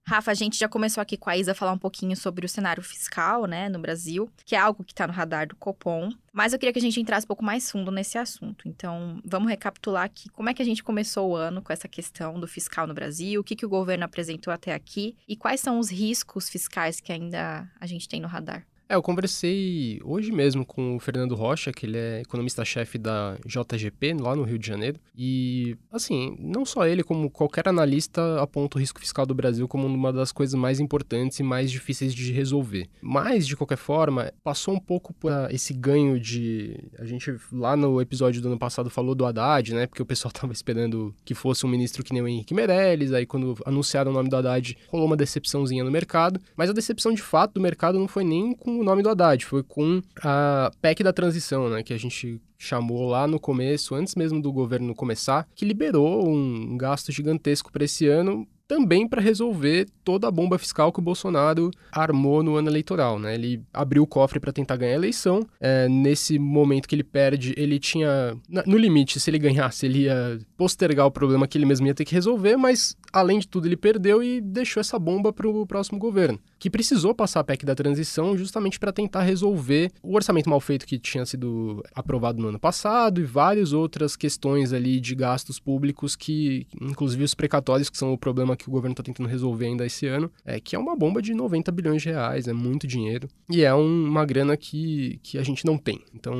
Rafa, 0.09 0.31
a 0.31 0.35
gente 0.35 0.57
já 0.57 0.69
começou 0.69 1.01
aqui 1.01 1.17
com 1.17 1.29
a 1.29 1.37
Isa 1.37 1.51
a 1.51 1.55
falar 1.55 1.73
um 1.73 1.79
pouquinho 1.79 2.17
sobre 2.17 2.47
o 2.47 2.49
cenário 2.49 2.81
fiscal, 2.81 3.45
né, 3.47 3.69
no 3.69 3.81
Brasil, 3.81 4.31
que 4.45 4.55
é 4.55 4.59
algo 4.59 4.85
que 4.85 4.93
está 4.93 5.05
no 5.05 5.13
radar 5.13 5.49
do 5.49 5.57
Copom. 5.57 6.11
Mas 6.33 6.53
eu 6.53 6.61
queria 6.61 6.73
que 6.73 6.79
a 6.79 6.83
gente 6.83 7.01
entrasse 7.01 7.25
um 7.25 7.27
pouco 7.27 7.45
mais 7.45 7.69
fundo 7.69 7.91
nesse 7.91 8.17
assunto. 8.17 8.69
Então, 8.69 9.21
vamos 9.25 9.49
recapitular 9.49 10.05
aqui 10.05 10.29
como 10.29 10.49
é 10.49 10.55
que 10.55 10.63
a 10.63 10.65
gente 10.65 10.85
começou 10.85 11.31
o 11.31 11.35
ano 11.35 11.61
com 11.61 11.73
essa 11.73 11.89
questão 11.89 12.39
do 12.39 12.47
fiscal 12.47 12.87
no 12.87 12.95
Brasil, 12.95 13.41
o 13.41 13.45
que, 13.45 13.57
que 13.57 13.67
o 13.67 13.69
governo 13.69 14.05
apresentou 14.05 14.53
até 14.53 14.73
aqui 14.73 15.17
e 15.27 15.35
quais 15.35 15.61
são 15.61 15.81
os 15.81 15.91
riscos 15.91 16.49
fiscais 16.49 17.01
que 17.01 17.11
ainda 17.11 17.69
a 17.81 17.87
gente 17.87 18.09
tem 18.09 18.21
no 18.21 18.29
radar. 18.29 18.65
É, 18.89 18.95
eu 18.95 19.03
conversei 19.03 20.01
hoje 20.05 20.31
mesmo 20.31 20.65
com 20.65 20.95
o 20.95 21.01
Fernando 21.01 21.35
Rocha, 21.35 21.73
que 21.73 21.87
ele 21.87 21.99
é 21.99 22.21
economista-chefe 22.21 22.99
da 22.99 23.37
JGP, 23.45 24.15
lá 24.15 24.37
no 24.37 24.45
Rio 24.45 24.61
de 24.61 24.67
Janeiro. 24.67 25.01
E, 25.17 25.77
assim, 25.91 26.37
não 26.39 26.65
só 26.65 26.87
ele, 26.87 27.03
como 27.03 27.29
qualquer 27.29 27.69
analista, 27.69 28.41
aponta 28.41 28.79
o 28.79 28.81
risco 28.81 29.01
fiscal 29.01 29.27
do 29.27 29.35
Brasil 29.35 29.67
como 29.67 29.89
uma 29.89 30.13
das 30.13 30.31
coisas 30.31 30.55
mais 30.55 30.79
importantes 30.79 31.41
e 31.41 31.43
mais 31.43 31.69
difíceis 31.71 32.15
de 32.15 32.33
resolver. 32.33 32.89
Mas, 33.01 33.45
de 33.45 33.57
qualquer 33.57 33.77
forma, 33.77 34.33
passou 34.45 34.75
um 34.75 34.79
pouco 34.79 35.13
por 35.15 35.33
esse 35.51 35.75
ganho 35.75 36.21
de. 36.21 36.79
A 36.97 37.05
gente, 37.05 37.35
lá 37.51 37.77
no 37.77 38.01
episódio 38.01 38.41
do 38.41 38.47
ano 38.47 38.59
passado, 38.59 38.89
falou 38.89 39.17
do 39.17 39.27
Haddad, 39.27 39.75
né? 39.75 39.89
Porque 39.89 40.03
o 40.03 40.07
pessoal 40.07 40.31
tava 40.33 40.53
esperando 40.53 41.13
que 41.25 41.35
fosse 41.35 41.67
um 41.67 41.69
ministro 41.69 42.05
que 42.05 42.13
nem 42.13 42.23
o 42.23 42.29
Henrique 42.29 42.55
Meirelles. 42.55 43.13
Aí, 43.13 43.27
quando 43.27 43.57
anunciaram 43.67 44.13
o 44.13 44.15
nome 44.15 44.29
do 44.29 44.37
Haddad, 44.37 44.79
rolou 44.87 45.07
uma 45.07 45.17
decepçãozinha 45.17 45.83
no 45.83 45.91
mercado. 45.91 46.41
Mas 46.57 46.71
a 46.71 46.73
decepção 46.73 47.13
de 47.13 47.23
fato 47.23 47.55
do 47.55 47.61
mercado 47.61 47.99
não 47.99 48.07
foi 48.07 48.23
nem 48.23 48.55
com 48.55 48.76
o 48.81 48.85
nome 48.85 49.03
do 49.03 49.09
Haddad, 49.09 49.45
foi 49.45 49.63
com 49.63 50.03
a 50.23 50.71
PEC 50.81 51.03
da 51.03 51.13
transição, 51.13 51.69
né, 51.69 51.83
que 51.83 51.93
a 51.93 51.99
gente 51.99 52.41
chamou 52.59 53.09
lá 53.09 53.27
no 53.27 53.39
começo, 53.39 53.95
antes 53.95 54.15
mesmo 54.15 54.41
do 54.41 54.53
governo 54.53 54.95
começar, 54.95 55.47
que 55.55 55.65
liberou 55.65 56.29
um 56.29 56.77
gasto 56.77 57.13
gigantesco 57.13 57.71
para 57.71 57.85
esse 57.85 58.07
ano 58.07 58.47
também 58.67 59.09
para 59.09 59.23
resolver 59.23 59.87
toda 60.05 60.27
a 60.27 60.31
bomba 60.31 60.59
fiscal 60.59 60.93
que 60.93 60.99
o 60.99 61.03
Bolsonaro 61.03 61.71
armou 61.93 62.43
no 62.43 62.57
ano 62.57 62.69
eleitoral. 62.69 63.19
Né? 63.19 63.35
Ele 63.35 63.63
abriu 63.73 64.03
o 64.03 64.07
cofre 64.07 64.41
para 64.41 64.53
tentar 64.53 64.77
ganhar 64.77 64.93
a 64.93 64.97
eleição. 64.97 65.47
É, 65.61 65.89
nesse 65.89 66.39
momento 66.39 66.89
que 66.89 66.95
ele 66.95 67.05
perde, 67.05 67.55
ele 67.57 67.79
tinha. 67.79 68.37
No 68.67 68.77
limite, 68.77 69.21
se 69.21 69.31
ele 69.31 69.39
ganhasse, 69.39 69.87
ele 69.87 70.01
ia 70.01 70.39
postergar 70.57 71.07
o 71.07 71.11
problema 71.11 71.47
que 71.47 71.57
ele 71.57 71.67
mesmo 71.67 71.87
ia 71.87 71.95
ter 71.95 72.05
que 72.05 72.15
resolver, 72.15 72.57
mas 72.57 72.97
além 73.17 73.39
de 73.39 73.49
tudo, 73.49 73.67
ele 73.67 73.79
perdeu 73.79 74.23
e 74.23 74.43
deixou 74.43 74.79
essa 74.79 74.99
bomba 74.99 75.33
para 75.33 75.49
o 75.49 75.67
próximo 75.67 75.99
governo, 75.99 76.39
que 76.59 76.69
precisou 76.69 77.15
passar 77.15 77.41
a 77.41 77.45
PEC 77.45 77.65
da 77.65 77.75
transição 77.75 78.37
justamente 78.37 78.79
para 78.79 78.93
tentar 78.93 79.23
resolver 79.23 79.91
o 80.03 80.15
orçamento 80.15 80.51
mal 80.51 80.61
feito 80.61 80.87
que 80.87 80.99
tinha 80.99 81.25
sido 81.25 81.83
aprovado 81.95 82.43
no 82.43 82.49
ano 82.49 82.61
passado 82.61 83.19
e 83.19 83.25
várias 83.25 83.73
outras 83.73 84.17
questões 84.17 84.71
ali 84.75 85.01
de 85.01 85.15
gastos 85.15 85.59
públicos 85.59 86.15
que, 86.15 86.67
inclusive 86.79 87.25
os 87.25 87.35
precatórios, 87.35 87.89
que 87.89 87.97
são 87.97 88.13
o 88.13 88.19
problema 88.19 88.55
que 88.55 88.69
o 88.69 88.71
governo 88.71 88.93
está 88.93 89.03
tentando 89.03 89.29
resolver 89.29 89.65
ainda 89.65 89.87
esse 89.87 90.07
ano, 90.07 90.31
é 90.45 90.61
que 90.61 90.77
é 90.77 90.79
uma 90.79 90.95
bomba 90.95 91.23
de 91.23 91.33
90 91.33 91.73
bilhões 91.73 92.03
de 92.03 92.11
reais, 92.11 92.47
é 92.47 92.53
muito 92.53 92.87
dinheiro. 92.87 93.29
E 93.49 93.63
é 93.63 93.75
um, 93.75 94.07
uma 94.07 94.27
grana 94.27 94.59
que, 94.59 95.19
que 95.23 95.39
a 95.39 95.43
gente 95.43 95.65
não 95.65 95.79
tem. 95.79 96.03
Então, 96.15 96.37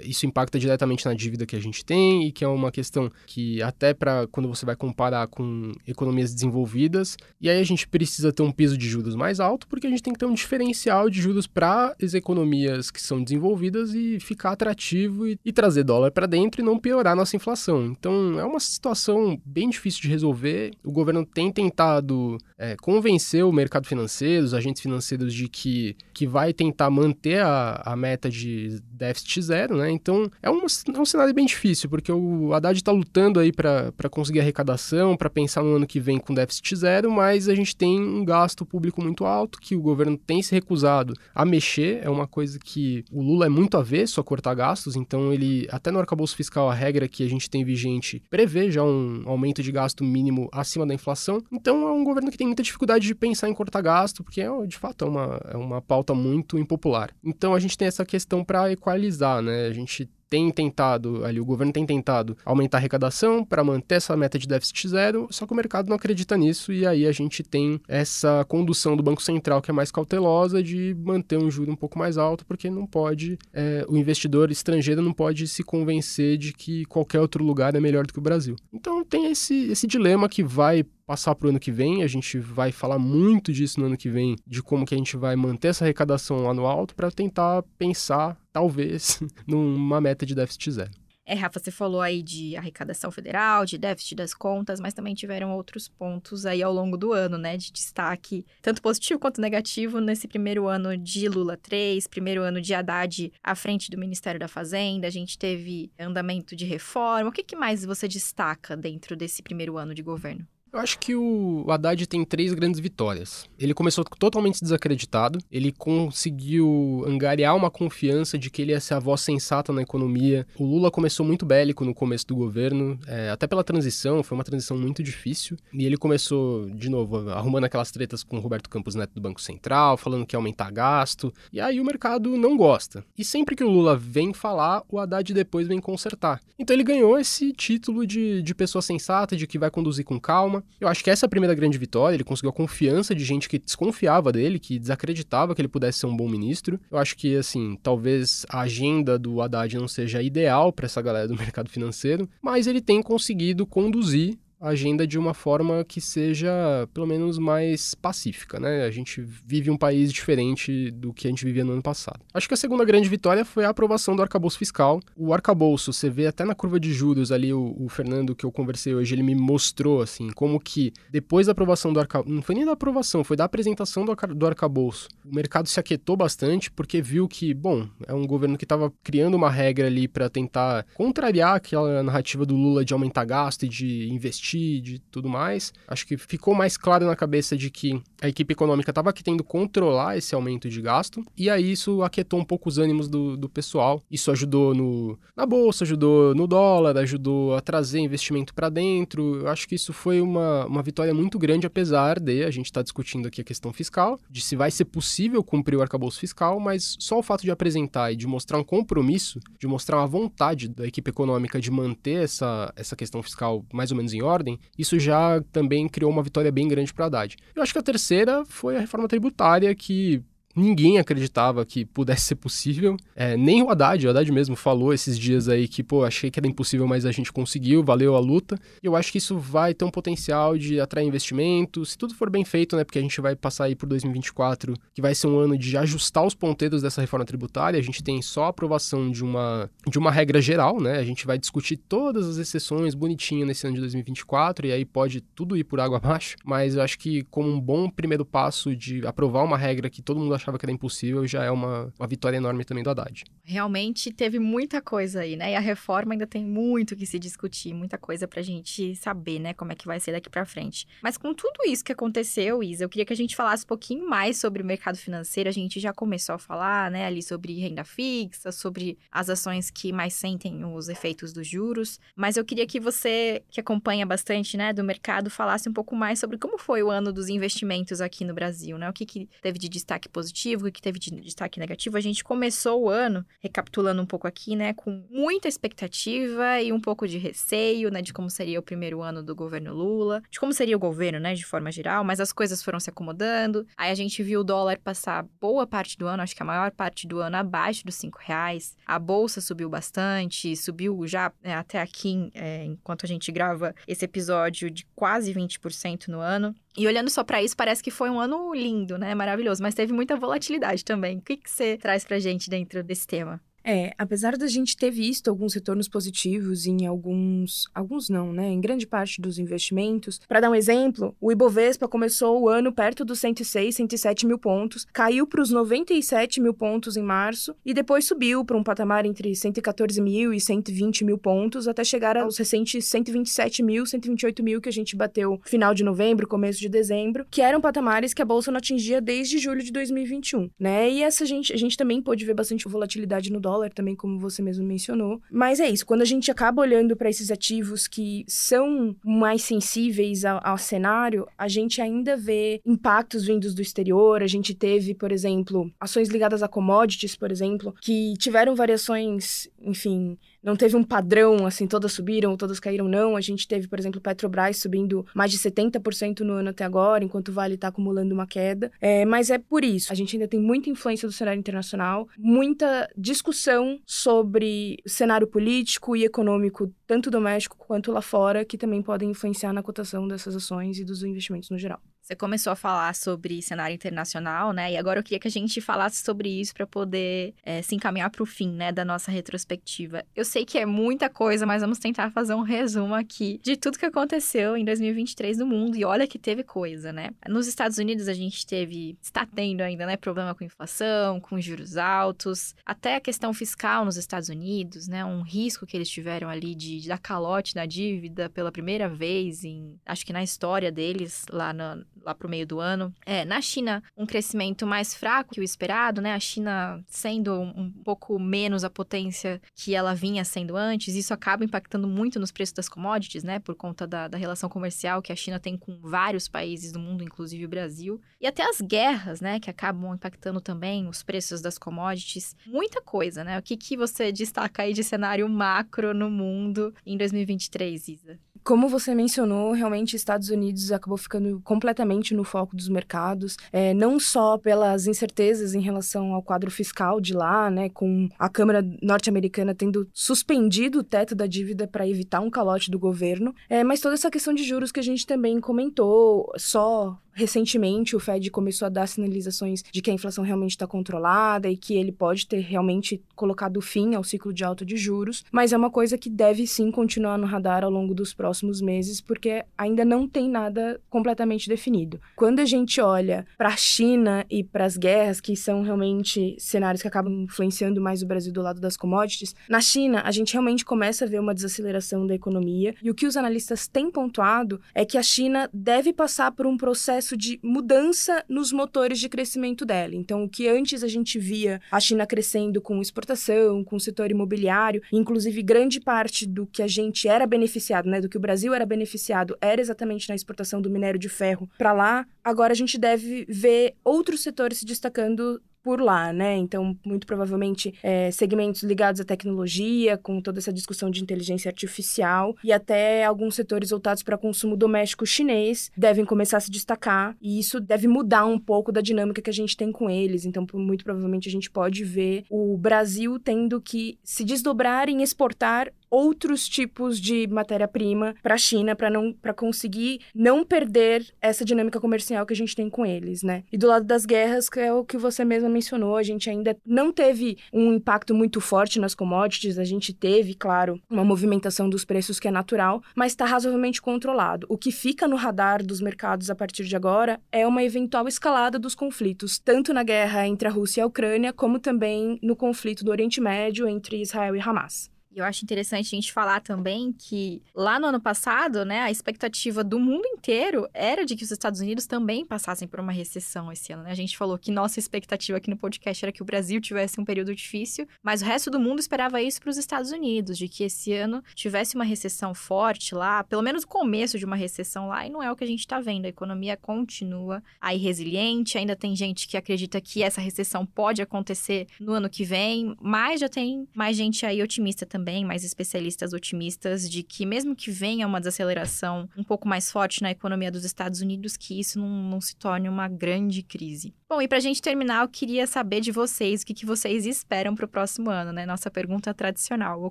isso 0.00 0.26
impacta 0.26 0.60
diretamente 0.60 1.04
na 1.06 1.14
dívida 1.14 1.44
que 1.44 1.56
a 1.56 1.60
gente 1.60 1.84
tem 1.84 2.28
e 2.28 2.32
que 2.32 2.44
é 2.44 2.48
uma 2.48 2.70
questão 2.70 3.10
que 3.26 3.60
até 3.60 3.92
para 3.92 4.28
quando 4.28 4.48
você 4.48 4.64
vai 4.64 4.76
comparar 4.76 5.26
com 5.26 5.72
economias 6.04 6.34
desenvolvidas, 6.34 7.16
e 7.40 7.48
aí 7.48 7.60
a 7.60 7.64
gente 7.64 7.88
precisa 7.88 8.32
ter 8.32 8.42
um 8.42 8.52
piso 8.52 8.76
de 8.76 8.88
juros 8.88 9.14
mais 9.14 9.40
alto, 9.40 9.66
porque 9.66 9.86
a 9.86 9.90
gente 9.90 10.02
tem 10.02 10.12
que 10.12 10.18
ter 10.18 10.26
um 10.26 10.34
diferencial 10.34 11.08
de 11.08 11.20
juros 11.20 11.46
para 11.46 11.94
as 12.02 12.14
economias 12.14 12.90
que 12.90 13.02
são 13.02 13.22
desenvolvidas 13.22 13.94
e 13.94 14.20
ficar 14.20 14.52
atrativo 14.52 15.26
e, 15.26 15.38
e 15.44 15.52
trazer 15.52 15.84
dólar 15.84 16.10
para 16.10 16.26
dentro 16.26 16.60
e 16.60 16.64
não 16.64 16.78
piorar 16.78 17.16
nossa 17.16 17.36
inflação. 17.36 17.86
Então, 17.86 18.38
é 18.38 18.44
uma 18.44 18.60
situação 18.60 19.40
bem 19.44 19.68
difícil 19.68 20.02
de 20.02 20.08
resolver. 20.08 20.72
O 20.84 20.92
governo 20.92 21.24
tem 21.24 21.50
tentado 21.50 22.38
é, 22.58 22.76
convencer 22.76 23.44
o 23.44 23.52
mercado 23.52 23.86
financeiro, 23.86 24.44
os 24.44 24.54
agentes 24.54 24.82
financeiros, 24.82 25.32
de 25.32 25.48
que, 25.48 25.96
que 26.12 26.26
vai 26.26 26.52
tentar 26.52 26.90
manter 26.90 27.40
a, 27.42 27.82
a 27.84 27.96
meta 27.96 28.30
de 28.30 28.80
déficit 28.90 29.42
zero, 29.42 29.76
né? 29.76 29.90
Então 29.90 30.30
é 30.42 30.50
um, 30.50 30.60
é 30.94 31.00
um 31.00 31.04
cenário 31.04 31.34
bem 31.34 31.46
difícil, 31.46 31.88
porque 31.88 32.12
o 32.12 32.52
Haddad 32.52 32.78
está 32.78 32.92
lutando 32.92 33.40
aí 33.40 33.52
para 33.52 34.08
conseguir 34.10 34.40
arrecadação, 34.40 35.16
para 35.16 35.30
pensar 35.30 35.62
no 35.62 35.76
ano 35.76 35.83
que 35.86 36.00
vem 36.00 36.18
com 36.18 36.34
déficit 36.34 36.76
zero, 36.76 37.10
mas 37.10 37.48
a 37.48 37.54
gente 37.54 37.76
tem 37.76 38.00
um 38.00 38.24
gasto 38.24 38.64
público 38.64 39.02
muito 39.02 39.24
alto 39.24 39.58
que 39.60 39.76
o 39.76 39.80
governo 39.80 40.16
tem 40.16 40.42
se 40.42 40.54
recusado 40.54 41.14
a 41.34 41.44
mexer. 41.44 42.00
É 42.02 42.10
uma 42.10 42.26
coisa 42.26 42.58
que 42.58 43.04
o 43.10 43.22
Lula 43.22 43.46
é 43.46 43.48
muito 43.48 43.76
avesso 43.76 44.20
a 44.20 44.24
cortar 44.24 44.54
gastos, 44.54 44.96
então 44.96 45.32
ele, 45.32 45.66
até 45.70 45.90
no 45.90 45.98
arcabouço 45.98 46.36
fiscal, 46.36 46.68
a 46.68 46.74
regra 46.74 47.08
que 47.08 47.22
a 47.22 47.28
gente 47.28 47.48
tem 47.48 47.64
vigente 47.64 48.22
prevê 48.30 48.70
já 48.70 48.82
um 48.82 49.22
aumento 49.26 49.62
de 49.62 49.72
gasto 49.72 50.04
mínimo 50.04 50.48
acima 50.52 50.86
da 50.86 50.94
inflação. 50.94 51.42
Então 51.52 51.86
é 51.86 51.92
um 51.92 52.04
governo 52.04 52.30
que 52.30 52.38
tem 52.38 52.46
muita 52.46 52.62
dificuldade 52.62 53.06
de 53.06 53.14
pensar 53.14 53.48
em 53.48 53.54
cortar 53.54 53.80
gasto, 53.80 54.22
porque 54.22 54.40
é, 54.40 54.48
de 54.66 54.76
fato 54.76 55.04
é 55.04 55.08
uma, 55.08 55.40
é 55.50 55.56
uma 55.56 55.82
pauta 55.82 56.14
muito 56.14 56.58
impopular. 56.58 57.10
Então 57.24 57.54
a 57.54 57.60
gente 57.60 57.76
tem 57.76 57.88
essa 57.88 58.04
questão 58.04 58.44
para 58.44 58.72
equalizar, 58.72 59.42
né? 59.42 59.66
A 59.66 59.72
gente 59.72 60.08
tem 60.28 60.50
tentado, 60.50 61.24
ali 61.24 61.40
o 61.40 61.44
governo 61.44 61.72
tem 61.72 61.86
tentado 61.86 62.36
aumentar 62.44 62.78
a 62.78 62.80
arrecadação 62.80 63.44
para 63.44 63.64
manter 63.64 63.96
essa 63.96 64.16
meta 64.16 64.38
de 64.38 64.46
déficit 64.46 64.88
zero, 64.88 65.28
só 65.30 65.46
que 65.46 65.52
o 65.52 65.56
mercado 65.56 65.88
não 65.88 65.96
acredita 65.96 66.36
nisso 66.36 66.72
e 66.72 66.86
aí 66.86 67.06
a 67.06 67.12
gente 67.12 67.42
tem 67.42 67.80
essa 67.88 68.44
condução 68.48 68.96
do 68.96 69.02
Banco 69.02 69.22
Central 69.22 69.60
que 69.62 69.70
é 69.70 69.74
mais 69.74 69.90
cautelosa 69.90 70.62
de 70.62 70.94
manter 70.98 71.38
um 71.38 71.50
juro 71.50 71.72
um 71.72 71.76
pouco 71.76 71.98
mais 71.98 72.18
alto, 72.18 72.44
porque 72.46 72.70
não 72.70 72.86
pode, 72.86 73.38
é, 73.52 73.84
o 73.88 73.96
investidor 73.96 74.50
estrangeiro 74.50 75.02
não 75.02 75.12
pode 75.12 75.46
se 75.46 75.62
convencer 75.62 76.36
de 76.36 76.52
que 76.52 76.84
qualquer 76.86 77.20
outro 77.20 77.44
lugar 77.44 77.74
é 77.74 77.80
melhor 77.80 78.06
do 78.06 78.12
que 78.12 78.18
o 78.18 78.22
Brasil. 78.22 78.56
Então 78.72 79.04
tem 79.04 79.30
esse, 79.30 79.70
esse 79.70 79.86
dilema 79.86 80.28
que 80.28 80.42
vai 80.42 80.84
passar 81.06 81.34
para 81.34 81.46
o 81.46 81.50
ano 81.50 81.60
que 81.60 81.72
vem. 81.72 82.02
A 82.02 82.06
gente 82.06 82.38
vai 82.38 82.72
falar 82.72 82.98
muito 82.98 83.52
disso 83.52 83.80
no 83.80 83.86
ano 83.86 83.96
que 83.96 84.08
vem, 84.08 84.36
de 84.46 84.62
como 84.62 84.86
que 84.86 84.94
a 84.94 84.98
gente 84.98 85.16
vai 85.16 85.36
manter 85.36 85.68
essa 85.68 85.84
arrecadação 85.84 86.44
lá 86.44 86.54
no 86.54 86.66
alto 86.66 86.94
para 86.94 87.10
tentar 87.10 87.62
pensar, 87.78 88.36
talvez, 88.52 89.20
numa 89.46 90.00
meta 90.00 90.24
de 90.24 90.34
déficit 90.34 90.70
zero. 90.72 91.04
É, 91.26 91.32
Rafa, 91.34 91.58
você 91.58 91.70
falou 91.70 92.02
aí 92.02 92.22
de 92.22 92.54
arrecadação 92.54 93.10
federal, 93.10 93.64
de 93.64 93.78
déficit 93.78 94.14
das 94.14 94.34
contas, 94.34 94.78
mas 94.78 94.92
também 94.92 95.14
tiveram 95.14 95.54
outros 95.56 95.88
pontos 95.88 96.44
aí 96.44 96.62
ao 96.62 96.70
longo 96.70 96.98
do 96.98 97.14
ano, 97.14 97.38
né, 97.38 97.56
de 97.56 97.72
destaque, 97.72 98.44
tanto 98.60 98.82
positivo 98.82 99.18
quanto 99.18 99.40
negativo, 99.40 100.00
nesse 100.00 100.28
primeiro 100.28 100.68
ano 100.68 100.98
de 100.98 101.26
Lula 101.26 101.56
3, 101.56 102.06
primeiro 102.08 102.42
ano 102.42 102.60
de 102.60 102.74
Haddad 102.74 103.32
à 103.42 103.54
frente 103.54 103.90
do 103.90 103.96
Ministério 103.96 104.38
da 104.38 104.48
Fazenda, 104.48 105.06
a 105.06 105.10
gente 105.10 105.38
teve 105.38 105.90
andamento 105.98 106.54
de 106.54 106.66
reforma. 106.66 107.30
O 107.30 107.32
que, 107.32 107.42
que 107.42 107.56
mais 107.56 107.86
você 107.86 108.06
destaca 108.06 108.76
dentro 108.76 109.16
desse 109.16 109.42
primeiro 109.42 109.78
ano 109.78 109.94
de 109.94 110.02
governo? 110.02 110.46
Eu 110.74 110.80
acho 110.80 110.98
que 110.98 111.14
o 111.14 111.64
Haddad 111.68 112.04
tem 112.04 112.24
três 112.24 112.52
grandes 112.52 112.80
vitórias. 112.80 113.48
Ele 113.56 113.72
começou 113.72 114.04
totalmente 114.04 114.60
desacreditado, 114.60 115.38
ele 115.48 115.70
conseguiu 115.70 117.04
angariar 117.06 117.54
uma 117.54 117.70
confiança 117.70 118.36
de 118.36 118.50
que 118.50 118.60
ele 118.60 118.72
ia 118.72 118.80
ser 118.80 118.94
a 118.94 118.98
voz 118.98 119.20
sensata 119.20 119.72
na 119.72 119.82
economia. 119.82 120.44
O 120.58 120.64
Lula 120.64 120.90
começou 120.90 121.24
muito 121.24 121.46
bélico 121.46 121.84
no 121.84 121.94
começo 121.94 122.26
do 122.26 122.34
governo, 122.34 122.98
é, 123.06 123.30
até 123.30 123.46
pela 123.46 123.62
transição, 123.62 124.20
foi 124.24 124.36
uma 124.36 124.42
transição 124.42 124.76
muito 124.76 125.00
difícil. 125.00 125.56
E 125.72 125.86
ele 125.86 125.96
começou, 125.96 126.68
de 126.70 126.88
novo, 126.88 127.30
arrumando 127.30 127.66
aquelas 127.66 127.92
tretas 127.92 128.24
com 128.24 128.36
o 128.36 128.40
Roberto 128.40 128.68
Campos 128.68 128.96
Neto 128.96 129.14
do 129.14 129.20
Banco 129.20 129.40
Central, 129.40 129.96
falando 129.96 130.26
que 130.26 130.34
ia 130.34 130.38
aumentar 130.38 130.72
gasto. 130.72 131.32
E 131.52 131.60
aí 131.60 131.80
o 131.80 131.84
mercado 131.84 132.36
não 132.36 132.56
gosta. 132.56 133.04
E 133.16 133.24
sempre 133.24 133.54
que 133.54 133.62
o 133.62 133.70
Lula 133.70 133.96
vem 133.96 134.34
falar, 134.34 134.82
o 134.88 134.98
Haddad 134.98 135.32
depois 135.32 135.68
vem 135.68 135.80
consertar. 135.80 136.40
Então 136.58 136.74
ele 136.74 136.82
ganhou 136.82 137.16
esse 137.16 137.52
título 137.52 138.04
de, 138.04 138.42
de 138.42 138.54
pessoa 138.56 138.82
sensata, 138.82 139.36
de 139.36 139.46
que 139.46 139.56
vai 139.56 139.70
conduzir 139.70 140.04
com 140.04 140.18
calma. 140.18 140.63
Eu 140.80 140.88
acho 140.88 141.02
que 141.02 141.10
essa 141.10 141.28
primeira 141.28 141.54
grande 141.54 141.78
vitória. 141.78 142.14
Ele 142.16 142.24
conseguiu 142.24 142.50
a 142.50 142.52
confiança 142.52 143.14
de 143.14 143.24
gente 143.24 143.48
que 143.48 143.58
desconfiava 143.58 144.30
dele, 144.32 144.58
que 144.58 144.78
desacreditava 144.78 145.54
que 145.54 145.60
ele 145.60 145.68
pudesse 145.68 146.00
ser 146.00 146.06
um 146.06 146.16
bom 146.16 146.28
ministro. 146.28 146.80
Eu 146.90 146.98
acho 146.98 147.16
que, 147.16 147.36
assim, 147.36 147.78
talvez 147.82 148.44
a 148.48 148.60
agenda 148.60 149.18
do 149.18 149.40
Haddad 149.40 149.76
não 149.76 149.88
seja 149.88 150.22
ideal 150.22 150.72
para 150.72 150.86
essa 150.86 151.00
galera 151.00 151.28
do 151.28 151.36
mercado 151.36 151.70
financeiro, 151.70 152.28
mas 152.42 152.66
ele 152.66 152.80
tem 152.80 153.02
conseguido 153.02 153.66
conduzir 153.66 154.38
agenda 154.68 155.06
de 155.06 155.18
uma 155.18 155.34
forma 155.34 155.84
que 155.84 156.00
seja 156.00 156.88
pelo 156.92 157.06
menos 157.06 157.38
mais 157.38 157.94
pacífica, 157.94 158.58
né? 158.58 158.84
A 158.84 158.90
gente 158.90 159.20
vive 159.20 159.70
um 159.70 159.76
país 159.76 160.12
diferente 160.12 160.90
do 160.90 161.12
que 161.12 161.26
a 161.26 161.30
gente 161.30 161.44
vivia 161.44 161.64
no 161.64 161.72
ano 161.72 161.82
passado. 161.82 162.20
Acho 162.32 162.48
que 162.48 162.54
a 162.54 162.56
segunda 162.56 162.84
grande 162.84 163.08
vitória 163.08 163.44
foi 163.44 163.64
a 163.64 163.68
aprovação 163.68 164.16
do 164.16 164.22
arcabouço 164.22 164.58
fiscal. 164.58 165.00
O 165.16 165.32
arcabouço, 165.32 165.92
você 165.92 166.08
vê 166.08 166.26
até 166.26 166.44
na 166.44 166.54
curva 166.54 166.80
de 166.80 166.92
juros 166.92 167.30
ali, 167.30 167.52
o, 167.52 167.76
o 167.78 167.88
Fernando 167.88 168.34
que 168.34 168.44
eu 168.44 168.52
conversei 168.52 168.94
hoje, 168.94 169.14
ele 169.14 169.22
me 169.22 169.34
mostrou, 169.34 170.00
assim, 170.00 170.30
como 170.30 170.58
que 170.58 170.92
depois 171.10 171.46
da 171.46 171.52
aprovação 171.52 171.92
do 171.92 172.00
arcabouço, 172.00 172.34
não 172.34 172.42
foi 172.42 172.54
nem 172.54 172.64
da 172.64 172.72
aprovação, 172.72 173.22
foi 173.22 173.36
da 173.36 173.44
apresentação 173.44 174.04
do, 174.04 174.14
do 174.14 174.46
arcabouço, 174.46 175.08
o 175.24 175.34
mercado 175.34 175.68
se 175.68 175.78
aquietou 175.78 176.16
bastante 176.16 176.70
porque 176.70 177.02
viu 177.02 177.28
que, 177.28 177.52
bom, 177.52 177.86
é 178.06 178.14
um 178.14 178.26
governo 178.26 178.56
que 178.56 178.64
estava 178.64 178.92
criando 179.02 179.34
uma 179.34 179.50
regra 179.50 179.86
ali 179.86 180.08
para 180.08 180.28
tentar 180.28 180.86
contrariar 180.94 181.56
aquela 181.56 182.02
narrativa 182.02 182.46
do 182.46 182.54
Lula 182.54 182.84
de 182.84 182.92
aumentar 182.92 183.24
gasto 183.24 183.64
e 183.64 183.68
de 183.68 184.08
investir 184.08 184.53
discutir, 184.54 184.80
de 184.80 184.98
tudo 185.10 185.28
mais. 185.28 185.72
Acho 185.88 186.06
que 186.06 186.16
ficou 186.16 186.54
mais 186.54 186.76
claro 186.76 187.06
na 187.06 187.16
cabeça 187.16 187.56
de 187.56 187.70
que 187.70 188.00
a 188.22 188.28
equipe 188.28 188.52
econômica 188.52 188.90
estava 188.90 189.12
querendo 189.12 189.42
controlar 189.42 190.16
esse 190.16 190.34
aumento 190.34 190.68
de 190.68 190.80
gasto, 190.80 191.22
e 191.36 191.50
aí 191.50 191.72
isso 191.72 192.02
aquietou 192.02 192.38
um 192.38 192.44
pouco 192.44 192.68
os 192.68 192.78
ânimos 192.78 193.08
do, 193.08 193.36
do 193.36 193.48
pessoal. 193.48 194.02
Isso 194.10 194.30
ajudou 194.30 194.74
no, 194.74 195.18
na 195.36 195.44
bolsa, 195.44 195.84
ajudou 195.84 196.34
no 196.34 196.46
dólar, 196.46 196.96
ajudou 196.98 197.54
a 197.54 197.60
trazer 197.60 197.98
investimento 197.98 198.54
para 198.54 198.68
dentro. 198.68 199.40
Eu 199.40 199.48
acho 199.48 199.68
que 199.68 199.74
isso 199.74 199.92
foi 199.92 200.20
uma, 200.20 200.66
uma 200.66 200.82
vitória 200.82 201.12
muito 201.12 201.38
grande, 201.38 201.66
apesar 201.66 202.20
de 202.20 202.44
a 202.44 202.50
gente 202.50 202.66
estar 202.66 202.80
tá 202.80 202.84
discutindo 202.84 203.26
aqui 203.26 203.40
a 203.40 203.44
questão 203.44 203.72
fiscal, 203.72 204.18
de 204.30 204.40
se 204.40 204.56
vai 204.56 204.70
ser 204.70 204.84
possível 204.86 205.42
cumprir 205.42 205.76
o 205.76 205.82
arcabouço 205.82 206.20
fiscal, 206.20 206.60
mas 206.60 206.96
só 206.98 207.18
o 207.18 207.22
fato 207.22 207.42
de 207.42 207.50
apresentar 207.50 208.12
e 208.12 208.16
de 208.16 208.26
mostrar 208.26 208.58
um 208.58 208.64
compromisso, 208.64 209.40
de 209.58 209.66
mostrar 209.66 209.98
uma 209.98 210.06
vontade 210.06 210.68
da 210.68 210.86
equipe 210.86 211.10
econômica 211.10 211.60
de 211.60 211.70
manter 211.70 212.22
essa, 212.24 212.72
essa 212.76 212.96
questão 212.96 213.22
fiscal 213.22 213.64
mais 213.72 213.90
ou 213.90 213.96
menos 213.96 214.12
em 214.12 214.22
ordem, 214.22 214.33
isso 214.78 214.98
já 214.98 215.42
também 215.52 215.88
criou 215.88 216.10
uma 216.10 216.22
vitória 216.22 216.50
bem 216.50 216.66
grande 216.68 216.92
para 216.92 217.06
Haddad. 217.06 217.36
Eu 217.54 217.62
acho 217.62 217.72
que 217.72 217.78
a 217.78 217.82
terceira 217.82 218.44
foi 218.44 218.76
a 218.76 218.80
reforma 218.80 219.08
tributária, 219.08 219.74
que 219.74 220.22
Ninguém 220.54 220.98
acreditava 220.98 221.64
que 221.64 221.84
pudesse 221.84 222.26
ser 222.26 222.36
possível. 222.36 222.96
É, 223.16 223.36
nem 223.36 223.62
o 223.62 223.70
Haddad, 223.70 224.06
o 224.06 224.10
Haddad 224.10 224.30
mesmo 224.30 224.54
falou 224.54 224.92
esses 224.92 225.18
dias 225.18 225.48
aí 225.48 225.66
que, 225.66 225.82
pô, 225.82 226.04
achei 226.04 226.30
que 226.30 226.38
era 226.38 226.46
impossível, 226.46 226.86
mas 226.86 227.04
a 227.04 227.12
gente 227.12 227.32
conseguiu, 227.32 227.82
valeu 227.82 228.14
a 228.14 228.20
luta. 228.20 228.58
E 228.82 228.86
eu 228.86 228.94
acho 228.94 229.10
que 229.10 229.18
isso 229.18 229.38
vai 229.38 229.74
ter 229.74 229.84
um 229.84 229.90
potencial 229.90 230.56
de 230.56 230.80
atrair 230.80 231.06
investimento, 231.06 231.84
se 231.84 231.98
tudo 231.98 232.14
for 232.14 232.30
bem 232.30 232.44
feito, 232.44 232.76
né? 232.76 232.84
Porque 232.84 232.98
a 232.98 233.02
gente 233.02 233.20
vai 233.20 233.34
passar 233.34 233.64
aí 233.64 233.74
por 233.74 233.88
2024, 233.88 234.74
que 234.94 235.02
vai 235.02 235.14
ser 235.14 235.26
um 235.26 235.38
ano 235.38 235.58
de 235.58 235.76
ajustar 235.76 236.24
os 236.24 236.34
ponteiros 236.34 236.82
dessa 236.82 237.00
reforma 237.00 237.24
tributária. 237.24 237.78
A 237.78 237.82
gente 237.82 238.02
tem 238.02 238.22
só 238.22 238.44
a 238.44 238.48
aprovação 238.48 239.10
de 239.10 239.24
uma, 239.24 239.68
de 239.88 239.98
uma 239.98 240.10
regra 240.10 240.40
geral, 240.40 240.80
né? 240.80 240.98
A 240.98 241.04
gente 241.04 241.26
vai 241.26 241.38
discutir 241.38 241.76
todas 241.76 242.28
as 242.28 242.36
exceções 242.36 242.94
bonitinho 242.94 243.44
nesse 243.44 243.66
ano 243.66 243.74
de 243.74 243.80
2024, 243.80 244.66
e 244.66 244.72
aí 244.72 244.84
pode 244.84 245.20
tudo 245.20 245.56
ir 245.56 245.64
por 245.64 245.80
água 245.80 245.98
abaixo. 245.98 246.36
Mas 246.44 246.76
eu 246.76 246.82
acho 246.82 246.98
que, 246.98 247.22
como 247.24 247.48
um 247.48 247.60
bom 247.60 247.88
primeiro 247.90 248.24
passo 248.24 248.74
de 248.76 249.06
aprovar 249.06 249.42
uma 249.42 249.58
regra 249.58 249.90
que 249.90 250.02
todo 250.02 250.20
mundo 250.20 250.34
achava 250.44 250.58
que 250.58 250.64
era 250.64 250.72
impossível, 250.72 251.26
já 251.26 251.42
é 251.42 251.50
uma, 251.50 251.92
uma 251.98 252.06
vitória 252.06 252.36
enorme 252.36 252.64
também 252.64 252.84
do 252.84 252.90
Haddad. 252.90 253.24
Realmente 253.42 254.12
teve 254.12 254.38
muita 254.38 254.80
coisa 254.80 255.20
aí, 255.20 255.36
né? 255.36 255.52
E 255.52 255.56
a 255.56 255.60
reforma 255.60 256.12
ainda 256.12 256.26
tem 256.26 256.44
muito 256.44 256.94
que 256.94 257.06
se 257.06 257.18
discutir, 257.18 257.72
muita 257.72 257.96
coisa 257.96 258.28
pra 258.28 258.42
gente 258.42 258.94
saber, 258.96 259.38
né, 259.38 259.54
como 259.54 259.72
é 259.72 259.74
que 259.74 259.86
vai 259.86 259.98
ser 259.98 260.12
daqui 260.12 260.28
pra 260.28 260.44
frente. 260.44 260.86
Mas 261.02 261.16
com 261.16 261.32
tudo 261.34 261.64
isso 261.66 261.84
que 261.84 261.92
aconteceu, 261.92 262.62
Isa, 262.62 262.84
eu 262.84 262.88
queria 262.88 263.04
que 263.04 263.12
a 263.12 263.16
gente 263.16 263.34
falasse 263.34 263.64
um 263.64 263.66
pouquinho 263.66 264.08
mais 264.08 264.38
sobre 264.38 264.62
o 264.62 264.66
mercado 264.66 264.96
financeiro. 264.96 265.48
A 265.48 265.52
gente 265.52 265.80
já 265.80 265.92
começou 265.92 266.34
a 266.34 266.38
falar, 266.38 266.90
né, 266.90 267.06
ali 267.06 267.22
sobre 267.22 267.58
renda 267.58 267.84
fixa, 267.84 268.52
sobre 268.52 268.98
as 269.10 269.30
ações 269.30 269.70
que 269.70 269.92
mais 269.92 270.14
sentem 270.14 270.64
os 270.64 270.88
efeitos 270.88 271.32
dos 271.32 271.46
juros. 271.46 271.98
Mas 272.14 272.36
eu 272.36 272.44
queria 272.44 272.66
que 272.66 272.78
você, 272.78 273.42
que 273.50 273.60
acompanha 273.60 274.04
bastante, 274.04 274.56
né, 274.56 274.72
do 274.72 274.84
mercado, 274.84 275.30
falasse 275.30 275.68
um 275.68 275.72
pouco 275.72 275.96
mais 275.96 276.18
sobre 276.18 276.36
como 276.38 276.58
foi 276.58 276.82
o 276.82 276.90
ano 276.90 277.12
dos 277.12 277.28
investimentos 277.28 278.00
aqui 278.00 278.24
no 278.24 278.34
Brasil, 278.34 278.76
né? 278.76 278.88
O 278.88 278.92
que, 278.92 279.06
que 279.06 279.28
teve 279.40 279.58
de 279.58 279.68
destaque 279.68 280.08
positivo 280.08 280.33
positivo, 280.34 280.66
o 280.66 280.72
que 280.72 280.82
teve 280.82 280.98
de 280.98 281.10
destaque 281.12 281.60
negativo, 281.60 281.96
a 281.96 282.00
gente 282.00 282.24
começou 282.24 282.82
o 282.82 282.90
ano, 282.90 283.24
recapitulando 283.38 284.02
um 284.02 284.06
pouco 284.06 284.26
aqui, 284.26 284.56
né, 284.56 284.74
com 284.74 285.04
muita 285.08 285.46
expectativa 285.46 286.60
e 286.60 286.72
um 286.72 286.80
pouco 286.80 287.06
de 287.06 287.16
receio, 287.16 287.90
né, 287.90 288.02
de 288.02 288.12
como 288.12 288.28
seria 288.28 288.58
o 288.58 288.62
primeiro 288.62 289.00
ano 289.00 289.22
do 289.22 289.34
governo 289.34 289.72
Lula, 289.72 290.22
de 290.28 290.40
como 290.40 290.52
seria 290.52 290.76
o 290.76 290.80
governo, 290.80 291.20
né, 291.20 291.34
de 291.34 291.46
forma 291.46 291.70
geral, 291.70 292.02
mas 292.02 292.18
as 292.18 292.32
coisas 292.32 292.62
foram 292.62 292.80
se 292.80 292.90
acomodando. 292.90 293.64
Aí 293.76 293.90
a 293.90 293.94
gente 293.94 294.22
viu 294.22 294.40
o 294.40 294.44
dólar 294.44 294.78
passar 294.78 295.24
boa 295.40 295.66
parte 295.66 295.96
do 295.96 296.06
ano, 296.06 296.22
acho 296.22 296.34
que 296.34 296.42
a 296.42 296.46
maior 296.46 296.70
parte 296.72 297.06
do 297.06 297.20
ano 297.20 297.36
abaixo 297.36 297.84
dos 297.84 297.94
cinco 297.94 298.18
reais. 298.20 298.76
A 298.84 298.98
bolsa 298.98 299.40
subiu 299.40 299.68
bastante, 299.68 300.56
subiu 300.56 301.06
já 301.06 301.32
é, 301.42 301.54
até 301.54 301.80
aqui, 301.80 302.30
é, 302.34 302.64
enquanto 302.64 303.06
a 303.06 303.08
gente 303.08 303.30
grava 303.30 303.74
esse 303.86 304.04
episódio, 304.04 304.70
de 304.70 304.84
quase 304.96 305.32
20% 305.32 306.08
no 306.08 306.18
ano. 306.18 306.54
E 306.76 306.86
olhando 306.88 307.08
só 307.08 307.22
para 307.22 307.40
isso, 307.40 307.56
parece 307.56 307.82
que 307.82 307.90
foi 307.90 308.10
um 308.10 308.18
ano 308.18 308.52
lindo, 308.52 308.98
né? 308.98 309.14
Maravilhoso, 309.14 309.62
mas 309.62 309.74
teve 309.74 309.92
muita 309.92 310.16
volatilidade 310.24 310.84
também. 310.84 311.18
O 311.18 311.22
que, 311.22 311.36
que 311.36 311.50
você 311.50 311.76
traz 311.76 312.04
pra 312.04 312.18
gente 312.18 312.48
dentro 312.50 312.82
desse 312.82 313.06
tema? 313.06 313.40
É, 313.64 313.94
apesar 313.96 314.36
da 314.36 314.46
gente 314.46 314.76
ter 314.76 314.90
visto 314.90 315.28
alguns 315.28 315.54
retornos 315.54 315.88
positivos 315.88 316.66
em 316.66 316.84
alguns, 316.86 317.66
alguns 317.74 318.10
não, 318.10 318.30
né, 318.30 318.50
em 318.50 318.60
grande 318.60 318.86
parte 318.86 319.22
dos 319.22 319.38
investimentos. 319.38 320.20
Para 320.28 320.40
dar 320.40 320.50
um 320.50 320.54
exemplo, 320.54 321.16
o 321.18 321.32
Ibovespa 321.32 321.88
começou 321.88 322.42
o 322.42 322.48
ano 322.48 322.72
perto 322.72 323.04
dos 323.04 323.20
106, 323.20 323.74
107 323.76 324.26
mil 324.26 324.38
pontos, 324.38 324.86
caiu 324.92 325.26
para 325.26 325.40
os 325.40 325.50
97 325.50 326.42
mil 326.42 326.52
pontos 326.52 326.96
em 326.98 327.02
março 327.02 327.56
e 327.64 327.72
depois 327.72 328.04
subiu 328.04 328.44
para 328.44 328.56
um 328.56 328.62
patamar 328.62 329.06
entre 329.06 329.34
114 329.34 329.98
mil 330.00 330.34
e 330.34 330.40
120 330.40 331.04
mil 331.04 331.16
pontos 331.16 331.66
até 331.66 331.82
chegar 331.82 332.18
aos 332.18 332.36
recentes 332.36 332.84
127 332.84 333.62
mil, 333.62 333.86
128 333.86 334.42
mil 334.42 334.60
que 334.60 334.68
a 334.68 334.72
gente 334.72 334.94
bateu 334.94 335.40
final 335.44 335.72
de 335.72 335.82
novembro, 335.82 336.28
começo 336.28 336.60
de 336.60 336.68
dezembro, 336.68 337.26
que 337.30 337.40
eram 337.40 337.62
patamares 337.62 338.12
que 338.12 338.20
a 338.20 338.26
bolsa 338.26 338.50
não 338.50 338.58
atingia 338.58 339.00
desde 339.00 339.38
julho 339.38 339.62
de 339.62 339.72
2021, 339.72 340.50
né? 340.58 340.90
E 340.90 341.02
essa 341.02 341.24
gente, 341.24 341.52
a 341.52 341.56
gente 341.56 341.76
também 341.76 342.02
pôde 342.02 342.26
ver 342.26 342.34
bastante 342.34 342.68
volatilidade 342.68 343.32
no 343.32 343.40
dólar 343.40 343.53
dólar 343.54 343.72
também, 343.72 343.94
como 343.94 344.18
você 344.18 344.42
mesmo 344.42 344.64
mencionou. 344.64 345.20
Mas 345.30 345.60
é 345.60 345.68
isso, 345.68 345.86
quando 345.86 346.02
a 346.02 346.06
gente 346.06 346.30
acaba 346.30 346.62
olhando 346.62 346.96
para 346.96 347.08
esses 347.08 347.30
ativos 347.30 347.86
que 347.86 348.24
são 348.26 348.94
mais 349.04 349.42
sensíveis 349.42 350.24
ao, 350.24 350.40
ao, 350.42 350.58
cenário, 350.58 351.26
a 351.38 351.48
gente 351.48 351.80
ainda 351.80 352.16
vê 352.16 352.60
impactos 352.66 353.24
vindos 353.24 353.54
do 353.54 353.62
exterior. 353.62 354.22
A 354.22 354.26
gente 354.26 354.54
teve, 354.54 354.94
por 354.94 355.12
exemplo, 355.12 355.70
ações 355.78 356.08
ligadas 356.08 356.42
a 356.42 356.48
commodities, 356.48 357.16
por 357.16 357.30
exemplo, 357.30 357.74
que 357.80 358.14
tiveram 358.18 358.54
variações, 358.54 359.48
enfim, 359.60 360.18
não 360.44 360.54
teve 360.54 360.76
um 360.76 360.84
padrão, 360.84 361.46
assim, 361.46 361.66
todas 361.66 361.92
subiram, 361.92 362.36
todas 362.36 362.60
caíram, 362.60 362.86
não. 362.86 363.16
A 363.16 363.20
gente 363.22 363.48
teve, 363.48 363.66
por 363.66 363.78
exemplo, 363.78 364.00
Petrobras 364.00 364.58
subindo 364.58 365.06
mais 365.14 365.30
de 365.30 365.38
70% 365.38 366.20
no 366.20 366.34
ano 366.34 366.50
até 366.50 366.64
agora, 366.64 367.02
enquanto 367.02 367.28
o 367.28 367.32
Vale 367.32 367.54
está 367.54 367.68
acumulando 367.68 368.14
uma 368.14 368.26
queda. 368.26 368.70
É, 368.78 369.06
mas 369.06 369.30
é 369.30 369.38
por 369.38 369.64
isso. 369.64 369.90
A 369.90 369.96
gente 369.96 370.14
ainda 370.14 370.28
tem 370.28 370.38
muita 370.38 370.68
influência 370.68 371.08
do 371.08 371.12
cenário 371.12 371.40
internacional, 371.40 372.06
muita 372.18 372.90
discussão 372.96 373.80
sobre 373.86 374.76
cenário 374.86 375.26
político 375.26 375.96
e 375.96 376.04
econômico, 376.04 376.70
tanto 376.86 377.10
doméstico 377.10 377.56
quanto 377.56 377.90
lá 377.90 378.02
fora, 378.02 378.44
que 378.44 378.58
também 378.58 378.82
podem 378.82 379.10
influenciar 379.10 379.52
na 379.54 379.62
cotação 379.62 380.06
dessas 380.06 380.36
ações 380.36 380.78
e 380.78 380.84
dos 380.84 381.02
investimentos 381.02 381.48
no 381.48 381.58
geral. 381.58 381.80
Você 382.04 382.14
começou 382.14 382.52
a 382.52 382.56
falar 382.56 382.94
sobre 382.94 383.40
cenário 383.40 383.74
internacional, 383.74 384.52
né? 384.52 384.72
E 384.72 384.76
agora 384.76 385.00
eu 385.00 385.02
queria 385.02 385.18
que 385.18 385.26
a 385.26 385.30
gente 385.30 385.58
falasse 385.58 386.04
sobre 386.04 386.28
isso 386.28 386.52
para 386.52 386.66
poder 386.66 387.32
é, 387.42 387.62
se 387.62 387.74
encaminhar 387.74 388.10
para 388.10 388.22
o 388.22 388.26
fim, 388.26 388.52
né, 388.52 388.70
da 388.70 388.84
nossa 388.84 389.10
retrospectiva. 389.10 390.04
Eu 390.14 390.22
sei 390.22 390.44
que 390.44 390.58
é 390.58 390.66
muita 390.66 391.08
coisa, 391.08 391.46
mas 391.46 391.62
vamos 391.62 391.78
tentar 391.78 392.10
fazer 392.10 392.34
um 392.34 392.42
resumo 392.42 392.94
aqui 392.94 393.40
de 393.42 393.56
tudo 393.56 393.78
que 393.78 393.86
aconteceu 393.86 394.54
em 394.54 394.66
2023 394.66 395.38
no 395.38 395.46
mundo. 395.46 395.78
E 395.78 395.84
olha 395.86 396.06
que 396.06 396.18
teve 396.18 396.42
coisa, 396.42 396.92
né? 396.92 397.08
Nos 397.26 397.46
Estados 397.46 397.78
Unidos 397.78 398.06
a 398.06 398.12
gente 398.12 398.46
teve, 398.46 398.98
está 399.00 399.24
tendo 399.24 399.62
ainda, 399.62 399.86
né, 399.86 399.96
problema 399.96 400.34
com 400.34 400.44
inflação, 400.44 401.18
com 401.20 401.40
juros 401.40 401.78
altos, 401.78 402.54
até 402.66 402.96
a 402.96 403.00
questão 403.00 403.32
fiscal 403.32 403.82
nos 403.82 403.96
Estados 403.96 404.28
Unidos, 404.28 404.88
né? 404.88 405.02
Um 405.06 405.22
risco 405.22 405.64
que 405.64 405.74
eles 405.74 405.88
tiveram 405.88 406.28
ali 406.28 406.54
de, 406.54 406.80
de 406.80 406.88
dar 406.88 406.98
calote 406.98 407.56
na 407.56 407.64
dívida 407.64 408.28
pela 408.28 408.52
primeira 408.52 408.90
vez 408.90 409.42
em, 409.42 409.80
acho 409.86 410.04
que 410.04 410.12
na 410.12 410.22
história 410.22 410.70
deles 410.70 411.24
lá 411.30 411.50
na 411.54 411.82
lá 412.04 412.14
para 412.14 412.26
o 412.26 412.30
meio 412.30 412.46
do 412.46 412.60
ano. 412.60 412.94
É, 413.04 413.24
na 413.24 413.40
China, 413.40 413.82
um 413.96 414.06
crescimento 414.06 414.66
mais 414.66 414.94
fraco 414.94 415.34
que 415.34 415.40
o 415.40 415.44
esperado, 415.44 416.00
né? 416.00 416.14
A 416.14 416.20
China 416.20 416.82
sendo 416.86 417.34
um 417.40 417.70
pouco 417.84 418.18
menos 418.18 418.64
a 418.64 418.70
potência 418.70 419.40
que 419.54 419.74
ela 419.74 419.94
vinha 419.94 420.24
sendo 420.24 420.56
antes, 420.56 420.94
isso 420.94 421.14
acaba 421.14 421.44
impactando 421.44 421.88
muito 421.88 422.20
nos 422.20 422.30
preços 422.30 422.54
das 422.54 422.68
commodities, 422.68 423.24
né? 423.24 423.38
Por 423.38 423.54
conta 423.54 423.86
da, 423.86 424.08
da 424.08 424.18
relação 424.18 424.48
comercial 424.48 425.02
que 425.02 425.12
a 425.12 425.16
China 425.16 425.40
tem 425.40 425.56
com 425.56 425.78
vários 425.80 426.28
países 426.28 426.72
do 426.72 426.78
mundo, 426.78 427.02
inclusive 427.02 427.44
o 427.44 427.48
Brasil. 427.48 428.00
E 428.20 428.26
até 428.26 428.48
as 428.48 428.60
guerras, 428.60 429.20
né? 429.20 429.40
Que 429.40 429.50
acabam 429.50 429.94
impactando 429.94 430.40
também 430.40 430.88
os 430.88 431.02
preços 431.02 431.40
das 431.40 431.58
commodities. 431.58 432.36
Muita 432.46 432.80
coisa, 432.80 433.24
né? 433.24 433.38
O 433.38 433.42
que, 433.42 433.56
que 433.56 433.76
você 433.76 434.12
destaca 434.12 434.62
aí 434.62 434.72
de 434.72 434.84
cenário 434.84 435.28
macro 435.28 435.94
no 435.94 436.10
mundo 436.10 436.74
em 436.84 436.96
2023, 436.96 437.88
Isa? 437.88 438.18
Como 438.44 438.68
você 438.68 438.94
mencionou, 438.94 439.52
realmente 439.52 439.96
Estados 439.96 440.28
Unidos 440.28 440.70
acabou 440.70 440.98
ficando 440.98 441.40
completamente 441.42 442.12
no 442.12 442.24
foco 442.24 442.54
dos 442.54 442.68
mercados, 442.68 443.38
é, 443.50 443.72
não 443.72 443.98
só 443.98 444.36
pelas 444.36 444.86
incertezas 444.86 445.54
em 445.54 445.62
relação 445.62 446.12
ao 446.12 446.22
quadro 446.22 446.50
fiscal 446.50 447.00
de 447.00 447.14
lá, 447.14 447.50
né, 447.50 447.70
com 447.70 448.06
a 448.18 448.28
Câmara 448.28 448.62
norte-americana 448.82 449.54
tendo 449.54 449.88
suspendido 449.94 450.80
o 450.80 450.84
teto 450.84 451.14
da 451.14 451.26
dívida 451.26 451.66
para 451.66 451.88
evitar 451.88 452.20
um 452.20 452.28
calote 452.28 452.70
do 452.70 452.78
governo, 452.78 453.34
é, 453.48 453.64
mas 453.64 453.80
toda 453.80 453.94
essa 453.94 454.10
questão 454.10 454.34
de 454.34 454.44
juros 454.44 454.70
que 454.70 454.80
a 454.80 454.84
gente 454.84 455.06
também 455.06 455.40
comentou, 455.40 456.30
só 456.36 456.98
recentemente 457.14 457.96
o 457.96 458.00
Fed 458.00 458.30
começou 458.30 458.66
a 458.66 458.68
dar 458.68 458.86
sinalizações 458.86 459.62
de 459.62 459.80
que 459.80 459.90
a 459.90 459.94
inflação 459.94 460.24
realmente 460.24 460.50
está 460.50 460.66
controlada 460.66 461.48
e 461.48 461.56
que 461.56 461.74
ele 461.74 461.92
pode 461.92 462.26
ter 462.26 462.40
realmente 462.40 463.02
colocado 463.14 463.60
fim 463.60 463.94
ao 463.94 464.04
ciclo 464.04 464.32
de 464.32 464.44
alta 464.44 464.64
de 464.64 464.76
juros, 464.76 465.24
mas 465.30 465.52
é 465.52 465.56
uma 465.56 465.70
coisa 465.70 465.96
que 465.96 466.10
deve 466.10 466.46
sim 466.46 466.70
continuar 466.70 467.18
no 467.18 467.26
radar 467.26 467.64
ao 467.64 467.70
longo 467.70 467.94
dos 467.94 468.12
próximos 468.12 468.60
meses, 468.60 469.00
porque 469.00 469.44
ainda 469.56 469.84
não 469.84 470.08
tem 470.08 470.28
nada 470.28 470.80
completamente 470.90 471.48
definido. 471.48 472.00
Quando 472.16 472.40
a 472.40 472.44
gente 472.44 472.80
olha 472.80 473.26
para 473.38 473.48
a 473.48 473.56
China 473.56 474.26
e 474.30 474.42
para 474.42 474.64
as 474.64 474.76
guerras, 474.76 475.20
que 475.20 475.36
são 475.36 475.62
realmente 475.62 476.36
cenários 476.38 476.82
que 476.82 476.88
acabam 476.88 477.22
influenciando 477.22 477.80
mais 477.80 478.02
o 478.02 478.06
Brasil 478.06 478.32
do 478.32 478.42
lado 478.42 478.60
das 478.60 478.76
commodities, 478.76 479.34
na 479.48 479.60
China 479.60 480.02
a 480.04 480.10
gente 480.10 480.32
realmente 480.32 480.64
começa 480.64 481.04
a 481.04 481.08
ver 481.08 481.20
uma 481.20 481.34
desaceleração 481.34 482.06
da 482.06 482.14
economia 482.14 482.74
e 482.82 482.90
o 482.90 482.94
que 482.94 483.06
os 483.06 483.16
analistas 483.16 483.68
têm 483.68 483.90
pontuado 483.90 484.60
é 484.74 484.84
que 484.84 484.98
a 484.98 485.02
China 485.02 485.48
deve 485.52 485.92
passar 485.92 486.32
por 486.32 486.46
um 486.46 486.56
processo 486.56 487.03
de 487.12 487.38
mudança 487.42 488.24
nos 488.28 488.52
motores 488.52 488.98
de 488.98 489.08
crescimento 489.08 489.64
dela. 489.64 489.94
Então, 489.94 490.24
o 490.24 490.28
que 490.28 490.48
antes 490.48 490.82
a 490.82 490.88
gente 490.88 491.18
via 491.18 491.60
a 491.70 491.78
China 491.78 492.06
crescendo 492.06 492.60
com 492.60 492.80
exportação, 492.80 493.62
com 493.62 493.76
o 493.76 493.80
setor 493.80 494.10
imobiliário, 494.10 494.82
inclusive 494.92 495.42
grande 495.42 495.80
parte 495.80 496.26
do 496.26 496.46
que 496.46 496.62
a 496.62 496.66
gente 496.66 497.06
era 497.06 497.26
beneficiado, 497.26 497.88
né, 497.88 498.00
do 498.00 498.08
que 498.08 498.16
o 498.16 498.20
Brasil 498.20 498.54
era 498.54 498.64
beneficiado, 498.64 499.36
era 499.40 499.60
exatamente 499.60 500.08
na 500.08 500.14
exportação 500.14 500.60
do 500.60 500.70
minério 500.70 500.98
de 500.98 501.08
ferro 501.08 501.48
para 501.58 501.72
lá. 501.72 502.06
Agora 502.22 502.52
a 502.52 502.56
gente 502.56 502.78
deve 502.78 503.26
ver 503.28 503.74
outros 503.84 504.22
setores 504.22 504.58
se 504.58 504.64
destacando 504.64 505.40
por 505.64 505.80
lá, 505.80 506.12
né? 506.12 506.36
Então, 506.36 506.76
muito 506.84 507.06
provavelmente, 507.06 507.74
é, 507.82 508.10
segmentos 508.10 508.62
ligados 508.62 509.00
à 509.00 509.04
tecnologia, 509.04 509.96
com 509.96 510.20
toda 510.20 510.38
essa 510.38 510.52
discussão 510.52 510.90
de 510.90 511.02
inteligência 511.02 511.48
artificial, 511.48 512.36
e 512.44 512.52
até 512.52 513.02
alguns 513.02 513.34
setores 513.34 513.70
voltados 513.70 514.02
para 514.02 514.18
consumo 514.18 514.58
doméstico 514.58 515.06
chinês 515.06 515.72
devem 515.74 516.04
começar 516.04 516.36
a 516.36 516.40
se 516.40 516.50
destacar, 516.50 517.16
e 517.20 517.40
isso 517.40 517.58
deve 517.58 517.88
mudar 517.88 518.26
um 518.26 518.38
pouco 518.38 518.70
da 518.70 518.82
dinâmica 518.82 519.22
que 519.22 519.30
a 519.30 519.32
gente 519.32 519.56
tem 519.56 519.72
com 519.72 519.88
eles. 519.88 520.26
Então, 520.26 520.46
muito 520.52 520.84
provavelmente, 520.84 521.30
a 521.30 521.32
gente 521.32 521.50
pode 521.50 521.82
ver 521.82 522.24
o 522.28 522.58
Brasil 522.58 523.18
tendo 523.18 523.58
que 523.58 523.98
se 524.04 524.22
desdobrar 524.22 524.90
em 524.90 525.02
exportar 525.02 525.72
outros 525.90 526.48
tipos 526.48 527.00
de 527.00 527.26
matéria-prima 527.26 528.14
para 528.22 528.34
a 528.34 528.38
China 528.38 528.74
para 528.74 528.90
não 528.90 529.12
para 529.12 529.32
conseguir 529.32 530.00
não 530.14 530.44
perder 530.44 531.06
essa 531.20 531.44
dinâmica 531.44 531.80
comercial 531.80 532.26
que 532.26 532.32
a 532.32 532.36
gente 532.36 532.56
tem 532.56 532.68
com 532.68 532.84
eles, 532.84 533.22
né? 533.22 533.44
E 533.52 533.56
do 533.56 533.66
lado 533.66 533.84
das 533.84 534.04
guerras, 534.04 534.48
que 534.48 534.60
é 534.60 534.72
o 534.72 534.84
que 534.84 534.96
você 534.96 535.24
mesma 535.24 535.48
mencionou, 535.48 535.96
a 535.96 536.02
gente 536.02 536.28
ainda 536.28 536.56
não 536.66 536.92
teve 536.92 537.38
um 537.52 537.72
impacto 537.72 538.14
muito 538.14 538.40
forte 538.40 538.80
nas 538.80 538.94
commodities, 538.94 539.58
a 539.58 539.64
gente 539.64 539.92
teve, 539.92 540.34
claro, 540.34 540.80
uma 540.88 541.04
movimentação 541.04 541.68
dos 541.68 541.84
preços 541.84 542.18
que 542.18 542.28
é 542.28 542.30
natural, 542.30 542.82
mas 542.94 543.12
está 543.12 543.24
razoavelmente 543.24 543.80
controlado. 543.80 544.46
O 544.48 544.58
que 544.58 544.72
fica 544.72 545.06
no 545.06 545.16
radar 545.16 545.64
dos 545.64 545.80
mercados 545.80 546.30
a 546.30 546.34
partir 546.34 546.64
de 546.64 546.76
agora 546.76 547.20
é 547.30 547.46
uma 547.46 547.62
eventual 547.62 548.08
escalada 548.08 548.58
dos 548.58 548.74
conflitos, 548.74 549.38
tanto 549.38 549.72
na 549.72 549.82
guerra 549.82 550.26
entre 550.26 550.48
a 550.48 550.50
Rússia 550.50 550.80
e 550.80 550.82
a 550.82 550.86
Ucrânia, 550.86 551.32
como 551.32 551.58
também 551.58 552.18
no 552.22 552.36
conflito 552.36 552.84
do 552.84 552.90
Oriente 552.90 553.20
Médio 553.20 553.68
entre 553.68 554.00
Israel 554.00 554.36
e 554.36 554.40
Hamas. 554.40 554.93
E 555.14 555.20
eu 555.20 555.24
acho 555.24 555.44
interessante 555.44 555.86
a 555.86 555.96
gente 555.96 556.12
falar 556.12 556.40
também 556.40 556.92
que 556.92 557.40
lá 557.54 557.78
no 557.78 557.86
ano 557.86 558.00
passado, 558.00 558.64
né, 558.64 558.80
a 558.80 558.90
expectativa 558.90 559.62
do 559.62 559.78
mundo 559.78 560.04
inteiro 560.06 560.68
era 560.74 561.06
de 561.06 561.14
que 561.14 561.22
os 561.22 561.30
Estados 561.30 561.60
Unidos 561.60 561.86
também 561.86 562.26
passassem 562.26 562.66
por 562.66 562.80
uma 562.80 562.90
recessão 562.90 563.52
esse 563.52 563.72
ano. 563.72 563.84
Né? 563.84 563.92
A 563.92 563.94
gente 563.94 564.18
falou 564.18 564.36
que 564.36 564.50
nossa 564.50 564.80
expectativa 564.80 565.38
aqui 565.38 565.48
no 565.48 565.56
podcast 565.56 566.04
era 566.04 566.10
que 566.10 566.20
o 566.20 566.24
Brasil 566.24 566.60
tivesse 566.60 567.00
um 567.00 567.04
período 567.04 567.32
difícil, 567.32 567.86
mas 568.02 568.22
o 568.22 568.24
resto 568.24 568.50
do 568.50 568.58
mundo 568.58 568.80
esperava 568.80 569.22
isso 569.22 569.40
para 569.40 569.50
os 569.50 569.56
Estados 569.56 569.92
Unidos, 569.92 570.36
de 570.36 570.48
que 570.48 570.64
esse 570.64 570.92
ano 570.92 571.22
tivesse 571.32 571.76
uma 571.76 571.84
recessão 571.84 572.34
forte 572.34 572.92
lá, 572.92 573.22
pelo 573.22 573.42
menos 573.42 573.62
o 573.62 573.68
começo 573.68 574.18
de 574.18 574.24
uma 574.24 574.34
recessão 574.34 574.88
lá, 574.88 575.06
e 575.06 575.10
não 575.10 575.22
é 575.22 575.30
o 575.30 575.36
que 575.36 575.44
a 575.44 575.46
gente 575.46 575.60
está 575.60 575.78
vendo. 575.78 576.06
A 576.06 576.08
economia 576.08 576.56
continua 576.56 577.40
aí 577.60 577.78
resiliente, 577.78 578.58
ainda 578.58 578.74
tem 578.74 578.96
gente 578.96 579.28
que 579.28 579.36
acredita 579.36 579.80
que 579.80 580.02
essa 580.02 580.20
recessão 580.20 580.66
pode 580.66 581.00
acontecer 581.00 581.68
no 581.78 581.92
ano 581.92 582.10
que 582.10 582.24
vem, 582.24 582.74
mas 582.80 583.20
já 583.20 583.28
tem 583.28 583.68
mais 583.72 583.96
gente 583.96 584.26
aí 584.26 584.42
otimista 584.42 584.84
também 584.84 585.03
também, 585.04 585.22
mais 585.22 585.44
especialistas 585.44 586.14
otimistas, 586.14 586.90
de 586.90 587.02
que 587.02 587.26
mesmo 587.26 587.54
que 587.54 587.70
venha 587.70 588.06
uma 588.06 588.18
desaceleração 588.18 589.06
um 589.14 589.22
pouco 589.22 589.46
mais 589.46 589.70
forte 589.70 590.02
na 590.02 590.10
economia 590.10 590.50
dos 590.50 590.64
Estados 590.64 591.02
Unidos, 591.02 591.36
que 591.36 591.60
isso 591.60 591.78
não, 591.78 591.88
não 591.88 592.20
se 592.22 592.34
torne 592.34 592.70
uma 592.70 592.88
grande 592.88 593.42
crise. 593.42 593.94
Bom, 594.08 594.22
e 594.22 594.26
para 594.26 594.38
a 594.38 594.40
gente 594.40 594.62
terminar, 594.62 595.02
eu 595.02 595.08
queria 595.08 595.46
saber 595.46 595.82
de 595.82 595.92
vocês 595.92 596.40
o 596.40 596.46
que, 596.46 596.54
que 596.54 596.64
vocês 596.64 597.04
esperam 597.04 597.54
para 597.54 597.66
o 597.66 597.68
próximo 597.68 598.08
ano, 598.08 598.32
né? 598.32 598.46
Nossa 598.46 598.70
pergunta 598.70 599.12
tradicional. 599.12 599.78
Vou 599.78 599.90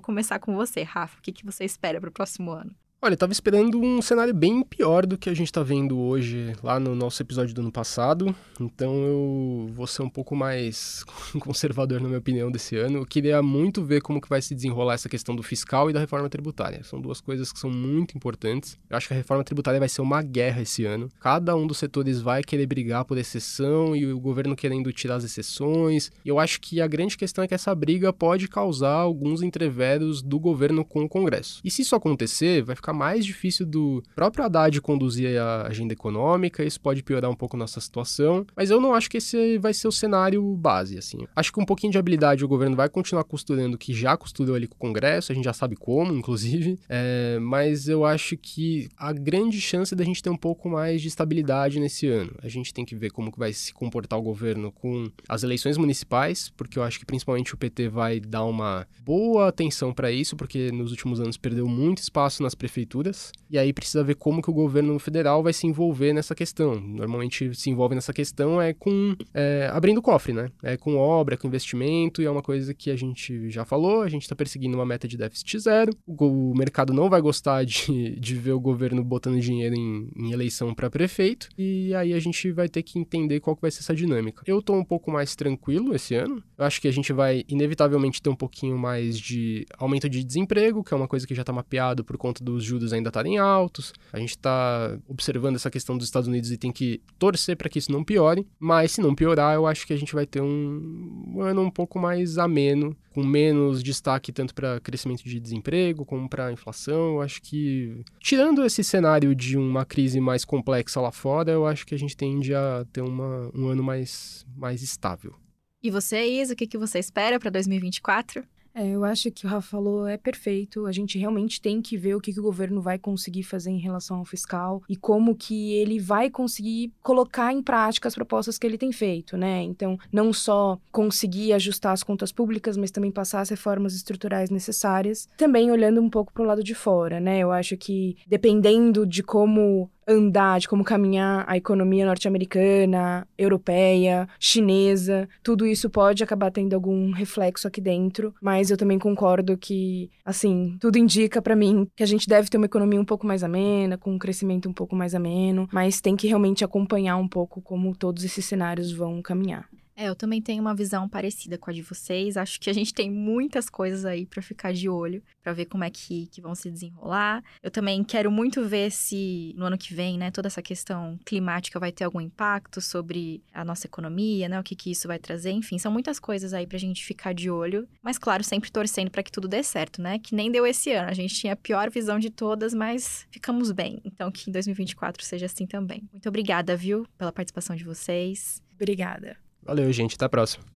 começar 0.00 0.40
com 0.40 0.56
você, 0.56 0.82
Rafa. 0.82 1.18
O 1.18 1.22
que, 1.22 1.30
que 1.30 1.44
você 1.44 1.64
espera 1.64 2.00
para 2.00 2.10
o 2.10 2.12
próximo 2.12 2.50
ano? 2.50 2.74
Olha, 3.04 3.12
eu 3.12 3.18
tava 3.18 3.32
esperando 3.32 3.78
um 3.78 4.00
cenário 4.00 4.32
bem 4.32 4.62
pior 4.62 5.04
do 5.04 5.18
que 5.18 5.28
a 5.28 5.34
gente 5.34 5.52
tá 5.52 5.62
vendo 5.62 5.98
hoje 5.98 6.54
lá 6.62 6.80
no 6.80 6.94
nosso 6.94 7.20
episódio 7.20 7.54
do 7.54 7.60
ano 7.60 7.70
passado. 7.70 8.34
Então 8.58 8.94
eu 8.94 9.70
vou 9.74 9.86
ser 9.86 10.00
um 10.00 10.08
pouco 10.08 10.34
mais 10.34 11.04
conservador 11.38 12.00
na 12.00 12.08
minha 12.08 12.18
opinião 12.18 12.50
desse 12.50 12.78
ano. 12.78 12.96
Eu 12.96 13.04
queria 13.04 13.42
muito 13.42 13.84
ver 13.84 14.00
como 14.00 14.22
que 14.22 14.28
vai 14.28 14.40
se 14.40 14.54
desenrolar 14.54 14.94
essa 14.94 15.06
questão 15.06 15.36
do 15.36 15.42
fiscal 15.42 15.90
e 15.90 15.92
da 15.92 16.00
reforma 16.00 16.30
tributária. 16.30 16.82
São 16.82 16.98
duas 16.98 17.20
coisas 17.20 17.52
que 17.52 17.58
são 17.58 17.68
muito 17.68 18.16
importantes. 18.16 18.78
Eu 18.88 18.96
acho 18.96 19.06
que 19.06 19.12
a 19.12 19.16
reforma 19.18 19.44
tributária 19.44 19.78
vai 19.78 19.88
ser 19.90 20.00
uma 20.00 20.22
guerra 20.22 20.62
esse 20.62 20.86
ano. 20.86 21.10
Cada 21.20 21.54
um 21.54 21.66
dos 21.66 21.76
setores 21.76 22.22
vai 22.22 22.42
querer 22.42 22.64
brigar 22.64 23.04
por 23.04 23.18
exceção 23.18 23.94
e 23.94 24.10
o 24.10 24.18
governo 24.18 24.56
querendo 24.56 24.90
tirar 24.94 25.16
as 25.16 25.24
exceções. 25.24 26.10
Eu 26.24 26.38
acho 26.38 26.58
que 26.58 26.80
a 26.80 26.86
grande 26.86 27.18
questão 27.18 27.44
é 27.44 27.48
que 27.48 27.54
essa 27.54 27.74
briga 27.74 28.14
pode 28.14 28.48
causar 28.48 28.94
alguns 28.94 29.42
entreveros 29.42 30.22
do 30.22 30.40
governo 30.40 30.86
com 30.86 31.04
o 31.04 31.08
Congresso. 31.08 31.60
E 31.62 31.70
se 31.70 31.82
isso 31.82 31.94
acontecer, 31.94 32.62
vai 32.62 32.74
ficar 32.74 32.93
mais 32.94 33.24
difícil 33.24 33.66
do 33.66 34.02
próprio 34.14 34.44
Haddad 34.44 34.80
conduzir 34.80 35.40
a 35.40 35.66
agenda 35.66 35.92
econômica, 35.92 36.64
isso 36.64 36.80
pode 36.80 37.02
piorar 37.02 37.30
um 37.30 37.34
pouco 37.34 37.56
nossa 37.56 37.80
situação, 37.80 38.46
mas 38.56 38.70
eu 38.70 38.80
não 38.80 38.94
acho 38.94 39.10
que 39.10 39.18
esse 39.18 39.58
vai 39.58 39.74
ser 39.74 39.88
o 39.88 39.92
cenário 39.92 40.42
base, 40.56 40.98
assim. 40.98 41.26
Acho 41.34 41.52
que 41.52 41.60
um 41.60 41.64
pouquinho 41.64 41.92
de 41.92 41.98
habilidade 41.98 42.44
o 42.44 42.48
governo 42.48 42.76
vai 42.76 42.88
continuar 42.88 43.24
costurando 43.24 43.76
o 43.76 43.78
que 43.78 43.92
já 43.92 44.16
costurou 44.16 44.54
ali 44.54 44.66
com 44.66 44.74
o 44.74 44.78
Congresso, 44.78 45.32
a 45.32 45.34
gente 45.34 45.44
já 45.44 45.52
sabe 45.52 45.76
como, 45.76 46.12
inclusive, 46.12 46.78
é, 46.88 47.38
mas 47.40 47.88
eu 47.88 48.04
acho 48.04 48.36
que 48.36 48.88
a 48.96 49.12
grande 49.12 49.60
chance 49.60 49.94
da 49.94 50.04
gente 50.04 50.22
ter 50.22 50.30
um 50.30 50.36
pouco 50.36 50.68
mais 50.68 51.00
de 51.02 51.08
estabilidade 51.08 51.80
nesse 51.80 52.06
ano. 52.06 52.32
A 52.42 52.48
gente 52.48 52.72
tem 52.72 52.84
que 52.84 52.94
ver 52.94 53.10
como 53.10 53.32
que 53.32 53.38
vai 53.38 53.52
se 53.52 53.72
comportar 53.72 54.18
o 54.18 54.22
governo 54.22 54.70
com 54.72 55.10
as 55.28 55.42
eleições 55.42 55.76
municipais, 55.76 56.50
porque 56.56 56.78
eu 56.78 56.82
acho 56.82 56.98
que 56.98 57.06
principalmente 57.06 57.54
o 57.54 57.56
PT 57.56 57.88
vai 57.88 58.20
dar 58.20 58.44
uma 58.44 58.86
boa 59.02 59.48
atenção 59.48 59.92
para 59.92 60.10
isso, 60.10 60.36
porque 60.36 60.70
nos 60.72 60.90
últimos 60.90 61.20
anos 61.20 61.36
perdeu 61.36 61.66
muito 61.66 61.98
espaço 61.98 62.42
nas 62.42 62.54
prefeituras 62.54 62.83
prefeituras, 62.84 63.32
e 63.50 63.58
aí 63.58 63.72
precisa 63.72 64.04
ver 64.04 64.14
como 64.14 64.42
que 64.42 64.50
o 64.50 64.52
governo 64.52 64.98
federal 64.98 65.42
vai 65.42 65.52
se 65.52 65.66
envolver 65.66 66.12
nessa 66.12 66.34
questão. 66.34 66.80
Normalmente 66.80 67.54
se 67.54 67.70
envolve 67.70 67.94
nessa 67.94 68.12
questão 68.12 68.60
é 68.60 68.72
com 68.72 69.16
é, 69.32 69.68
abrindo 69.72 70.02
cofre, 70.02 70.32
né? 70.32 70.50
É 70.62 70.76
com 70.76 70.96
obra, 70.96 71.36
com 71.36 71.48
investimento, 71.48 72.20
e 72.20 72.26
é 72.26 72.30
uma 72.30 72.42
coisa 72.42 72.74
que 72.74 72.90
a 72.90 72.96
gente 72.96 73.50
já 73.50 73.64
falou, 73.64 74.02
a 74.02 74.08
gente 74.08 74.22
está 74.22 74.36
perseguindo 74.36 74.76
uma 74.76 74.86
meta 74.86 75.08
de 75.08 75.16
déficit 75.16 75.58
zero, 75.58 75.92
o, 76.06 76.14
o, 76.24 76.54
mercado 76.56 76.92
não 76.92 77.08
vai 77.08 77.20
gostar 77.20 77.64
de, 77.64 78.16
de 78.20 78.34
ver 78.34 78.52
o 78.52 78.60
governo 78.60 79.02
botando 79.02 79.40
dinheiro 79.40 79.74
em, 79.74 80.08
em 80.16 80.32
eleição 80.32 80.74
para 80.74 80.90
prefeito, 80.90 81.48
e 81.56 81.94
aí 81.94 82.12
a 82.12 82.18
gente 82.18 82.50
vai 82.52 82.68
ter 82.68 82.82
que 82.82 82.98
entender 82.98 83.40
qual 83.40 83.56
que 83.56 83.62
vai 83.62 83.70
ser 83.70 83.80
essa 83.80 83.94
dinâmica. 83.94 84.42
Eu 84.46 84.58
estou 84.58 84.76
um 84.76 84.84
pouco 84.84 85.10
mais 85.10 85.34
tranquilo 85.34 85.94
esse 85.94 86.14
ano, 86.14 86.42
eu 86.56 86.64
acho 86.64 86.80
que 86.80 86.88
a 86.88 86.92
gente 86.92 87.12
vai 87.12 87.44
inevitavelmente 87.48 88.20
ter 88.20 88.30
um 88.30 88.36
pouquinho 88.36 88.78
mais 88.78 89.18
de 89.18 89.66
aumento 89.78 90.08
de 90.08 90.22
desemprego, 90.24 90.82
que 90.82 90.92
é 90.92 90.96
uma 90.96 91.08
coisa 91.08 91.26
que 91.26 91.34
já 91.34 91.42
está 91.42 91.52
mapeado 91.52 92.04
por 92.04 92.16
conta 92.16 92.42
dos 92.42 92.63
juros 92.64 92.92
ainda 92.92 93.08
estarem 93.08 93.38
altos. 93.38 93.92
A 94.12 94.18
gente 94.18 94.30
está 94.30 94.98
observando 95.08 95.56
essa 95.56 95.70
questão 95.70 95.96
dos 95.96 96.06
Estados 96.06 96.28
Unidos 96.28 96.50
e 96.50 96.56
tem 96.56 96.72
que 96.72 97.00
torcer 97.18 97.56
para 97.56 97.68
que 97.68 97.78
isso 97.78 97.92
não 97.92 98.04
piore. 98.04 98.46
Mas 98.58 98.92
se 98.92 99.00
não 99.00 99.14
piorar, 99.14 99.54
eu 99.54 99.66
acho 99.66 99.86
que 99.86 99.92
a 99.92 99.96
gente 99.96 100.14
vai 100.14 100.26
ter 100.26 100.40
um, 100.40 101.34
um 101.34 101.40
ano 101.40 101.62
um 101.62 101.70
pouco 101.70 101.98
mais 101.98 102.38
ameno, 102.38 102.96
com 103.12 103.22
menos 103.22 103.82
destaque 103.82 104.32
tanto 104.32 104.54
para 104.54 104.80
crescimento 104.80 105.22
de 105.22 105.38
desemprego 105.38 106.04
como 106.04 106.28
para 106.28 106.52
inflação. 106.52 107.14
Eu 107.14 107.22
acho 107.22 107.40
que, 107.42 108.04
tirando 108.20 108.64
esse 108.64 108.82
cenário 108.82 109.34
de 109.34 109.56
uma 109.56 109.84
crise 109.84 110.20
mais 110.20 110.44
complexa 110.44 111.00
lá 111.00 111.12
fora, 111.12 111.52
eu 111.52 111.66
acho 111.66 111.86
que 111.86 111.94
a 111.94 111.98
gente 111.98 112.16
tende 112.16 112.54
a 112.54 112.84
ter 112.92 113.02
uma, 113.02 113.50
um 113.54 113.68
ano 113.68 113.82
mais, 113.82 114.44
mais 114.56 114.82
estável. 114.82 115.34
E 115.82 115.90
você, 115.90 116.24
Isa, 116.24 116.54
o 116.54 116.56
que, 116.56 116.66
que 116.66 116.78
você 116.78 116.98
espera 116.98 117.38
para 117.38 117.50
2024? 117.50 118.42
É, 118.74 118.88
eu 118.88 119.04
acho 119.04 119.30
que 119.30 119.46
o 119.46 119.48
Rafa 119.48 119.68
falou 119.68 120.06
é 120.06 120.16
perfeito. 120.16 120.86
A 120.86 120.92
gente 120.92 121.16
realmente 121.16 121.60
tem 121.60 121.80
que 121.80 121.96
ver 121.96 122.16
o 122.16 122.20
que, 122.20 122.32
que, 122.32 122.40
o 122.40 122.42
governo 122.42 122.80
vai 122.80 122.98
conseguir 122.98 123.44
fazer 123.44 123.70
em 123.70 123.78
relação 123.78 124.18
ao 124.18 124.24
fiscal 124.24 124.82
e 124.88 124.96
como 124.96 125.36
que 125.36 125.74
ele 125.74 126.00
vai 126.00 126.28
conseguir 126.28 126.92
colocar 127.00 127.52
em 127.52 127.62
prática 127.62 128.08
as 128.08 128.14
propostas 128.14 128.58
que 128.58 128.66
ele 128.66 128.76
tem 128.76 128.90
feito, 128.90 129.36
né? 129.36 129.62
Então, 129.62 129.96
não 130.12 130.32
só 130.32 130.78
conseguir 130.90 131.52
ajustar 131.52 131.92
as 131.92 132.02
contas 132.02 132.32
públicas, 132.32 132.76
mas 132.76 132.90
também 132.90 133.12
passar 133.12 133.40
as 133.40 133.48
reformas 133.48 133.94
estruturais 133.94 134.50
necessárias. 134.50 135.28
Também 135.36 135.70
olhando 135.70 136.00
um 136.00 136.10
pouco 136.10 136.32
para 136.32 136.42
o 136.42 136.46
lado 136.46 136.64
de 136.64 136.74
fora, 136.74 137.20
né? 137.20 137.38
Eu 137.38 137.52
acho 137.52 137.76
que 137.76 138.16
dependendo 138.26 139.06
de 139.06 139.22
como 139.22 139.88
andar, 140.08 140.60
de 140.60 140.68
como 140.68 140.84
caminhar 140.84 141.44
a 141.48 141.56
economia 141.56 142.06
norte-americana, 142.06 143.26
europeia, 143.36 144.28
chinesa. 144.38 145.28
Tudo 145.42 145.66
isso 145.66 145.88
pode 145.90 146.22
acabar 146.22 146.50
tendo 146.50 146.74
algum 146.74 147.10
reflexo 147.12 147.66
aqui 147.68 147.80
dentro, 147.80 148.34
mas 148.40 148.70
eu 148.70 148.76
também 148.76 148.98
concordo 148.98 149.56
que, 149.56 150.10
assim, 150.24 150.76
tudo 150.80 150.98
indica 150.98 151.40
para 151.40 151.56
mim 151.56 151.86
que 151.96 152.02
a 152.02 152.06
gente 152.06 152.28
deve 152.28 152.48
ter 152.48 152.56
uma 152.56 152.66
economia 152.66 153.00
um 153.00 153.04
pouco 153.04 153.26
mais 153.26 153.42
amena, 153.42 153.98
com 153.98 154.12
um 154.12 154.18
crescimento 154.18 154.68
um 154.68 154.72
pouco 154.72 154.94
mais 154.94 155.14
ameno, 155.14 155.68
mas 155.72 156.00
tem 156.00 156.16
que 156.16 156.26
realmente 156.26 156.64
acompanhar 156.64 157.16
um 157.16 157.28
pouco 157.28 157.60
como 157.60 157.94
todos 157.96 158.24
esses 158.24 158.44
cenários 158.44 158.92
vão 158.92 159.22
caminhar. 159.22 159.68
É, 159.96 160.08
eu 160.08 160.14
também 160.14 160.42
tenho 160.42 160.60
uma 160.60 160.74
visão 160.74 161.08
parecida 161.08 161.56
com 161.56 161.70
a 161.70 161.72
de 161.72 161.82
vocês. 161.82 162.36
Acho 162.36 162.60
que 162.60 162.68
a 162.68 162.72
gente 162.72 162.92
tem 162.92 163.10
muitas 163.10 163.68
coisas 163.68 164.04
aí 164.04 164.26
para 164.26 164.42
ficar 164.42 164.72
de 164.72 164.88
olho, 164.88 165.22
para 165.42 165.52
ver 165.52 165.66
como 165.66 165.84
é 165.84 165.90
que, 165.90 166.26
que 166.26 166.40
vão 166.40 166.54
se 166.54 166.70
desenrolar. 166.70 167.42
Eu 167.62 167.70
também 167.70 168.02
quero 168.02 168.30
muito 168.30 168.64
ver 168.64 168.90
se 168.90 169.54
no 169.56 169.66
ano 169.66 169.78
que 169.78 169.94
vem, 169.94 170.18
né, 170.18 170.30
toda 170.30 170.48
essa 170.48 170.62
questão 170.62 171.18
climática 171.24 171.78
vai 171.78 171.92
ter 171.92 172.04
algum 172.04 172.20
impacto 172.20 172.80
sobre 172.80 173.42
a 173.52 173.64
nossa 173.64 173.86
economia, 173.86 174.48
né, 174.48 174.58
o 174.58 174.64
que 174.64 174.74
que 174.74 174.90
isso 174.90 175.06
vai 175.06 175.18
trazer. 175.18 175.52
Enfim, 175.52 175.78
são 175.78 175.92
muitas 175.92 176.18
coisas 176.18 176.52
aí 176.52 176.66
pra 176.66 176.78
gente 176.78 177.04
ficar 177.04 177.32
de 177.32 177.50
olho, 177.50 177.88
mas 178.02 178.18
claro, 178.18 178.42
sempre 178.42 178.70
torcendo 178.72 179.10
para 179.10 179.22
que 179.22 179.30
tudo 179.30 179.46
dê 179.46 179.62
certo, 179.62 180.02
né? 180.02 180.18
Que 180.18 180.34
nem 180.34 180.50
deu 180.50 180.66
esse 180.66 180.92
ano. 180.92 181.08
A 181.08 181.14
gente 181.14 181.34
tinha 181.34 181.52
a 181.52 181.56
pior 181.56 181.90
visão 181.90 182.18
de 182.18 182.30
todas, 182.30 182.74
mas 182.74 183.26
ficamos 183.30 183.70
bem. 183.70 184.00
Então 184.04 184.30
que 184.30 184.50
em 184.50 184.52
2024 184.52 185.24
seja 185.24 185.46
assim 185.46 185.66
também. 185.66 186.08
Muito 186.10 186.28
obrigada, 186.28 186.76
viu, 186.76 187.06
pela 187.16 187.32
participação 187.32 187.76
de 187.76 187.84
vocês. 187.84 188.62
Obrigada. 188.74 189.43
Valeu, 189.64 189.92
gente. 189.92 190.14
Até 190.14 190.26
a 190.26 190.28
próxima. 190.28 190.73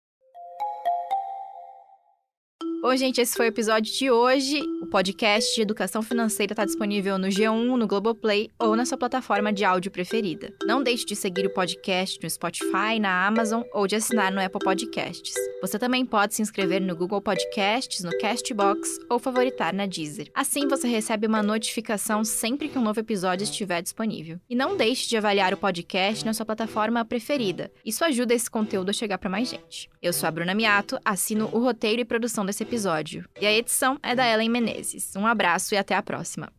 Bom, 2.80 2.96
gente, 2.96 3.20
esse 3.20 3.36
foi 3.36 3.48
o 3.48 3.50
episódio 3.50 3.92
de 3.92 4.12
hoje. 4.12 4.62
O 4.82 4.86
podcast 4.86 5.54
de 5.56 5.62
educação 5.62 6.04
financeira 6.04 6.54
está 6.54 6.64
disponível 6.64 7.18
no 7.18 7.28
G1, 7.28 7.76
no 7.76 7.88
Globoplay 7.88 8.52
ou 8.60 8.76
na 8.76 8.86
sua 8.86 8.98
plataforma 8.98 9.52
de 9.52 9.66
áudio 9.66 9.92
preferida. 9.92 10.54
Não 10.64 10.84
deixe 10.84 11.04
de 11.04 11.16
seguir 11.16 11.48
o 11.48 11.54
podcast 11.54 12.20
no 12.22 12.30
Spotify, 12.30 13.00
na 13.02 13.26
Amazon 13.26 13.64
ou 13.74 13.88
de 13.88 13.96
assinar 13.96 14.32
no 14.32 14.40
Apple 14.40 14.64
Podcasts. 14.64 15.34
Você 15.60 15.80
também 15.80 16.06
pode 16.06 16.36
se 16.36 16.42
inscrever 16.44 16.80
no 16.80 16.96
Google 16.96 17.20
Podcasts, 17.20 18.04
no 18.04 18.16
Castbox 18.20 19.00
ou 19.10 19.18
favoritar 19.18 19.74
na 19.74 19.88
Deezer. 19.88 20.30
Assim 20.34 20.68
você 20.68 20.88
recebe 20.88 21.26
uma 21.26 21.42
notificação 21.42 22.24
sempre 22.24 22.70
que 22.70 22.78
um 22.78 22.84
novo 22.84 23.00
episódio 23.00 23.44
estiver 23.44 23.82
disponível. 23.82 24.40
E 24.48 24.56
não 24.56 24.78
deixe 24.78 25.10
de 25.10 25.18
avaliar 25.18 25.52
o 25.52 25.58
podcast 25.58 26.24
na 26.24 26.34
sua 26.34 26.46
plataforma 26.46 27.04
preferida. 27.04 27.72
Isso 27.84 28.06
ajuda 28.06 28.36
esse 28.36 28.50
conteúdo 28.50 28.92
a 28.92 28.94
chegar 28.94 29.18
para 29.18 29.32
mais 29.32 29.50
gente. 29.50 29.90
Eu 30.00 30.14
sou 30.14 30.28
a 30.28 30.32
Bruna 30.32 30.54
Miato, 30.54 31.00
assino 31.04 31.50
o 31.52 31.60
roteiro 31.60 32.02
e 32.02 32.06
produção 32.06 32.46
desse 32.46 32.67
episódio. 32.68 33.26
E 33.40 33.48
a 33.48 33.52
edição 33.52 33.98
é 34.04 34.14
da 34.14 34.28
Ellen 34.28 34.50
Menezes. 34.50 35.16
Um 35.16 35.26
abraço 35.26 35.74
e 35.74 35.78
até 35.78 35.96
a 35.96 36.04
próxima. 36.04 36.52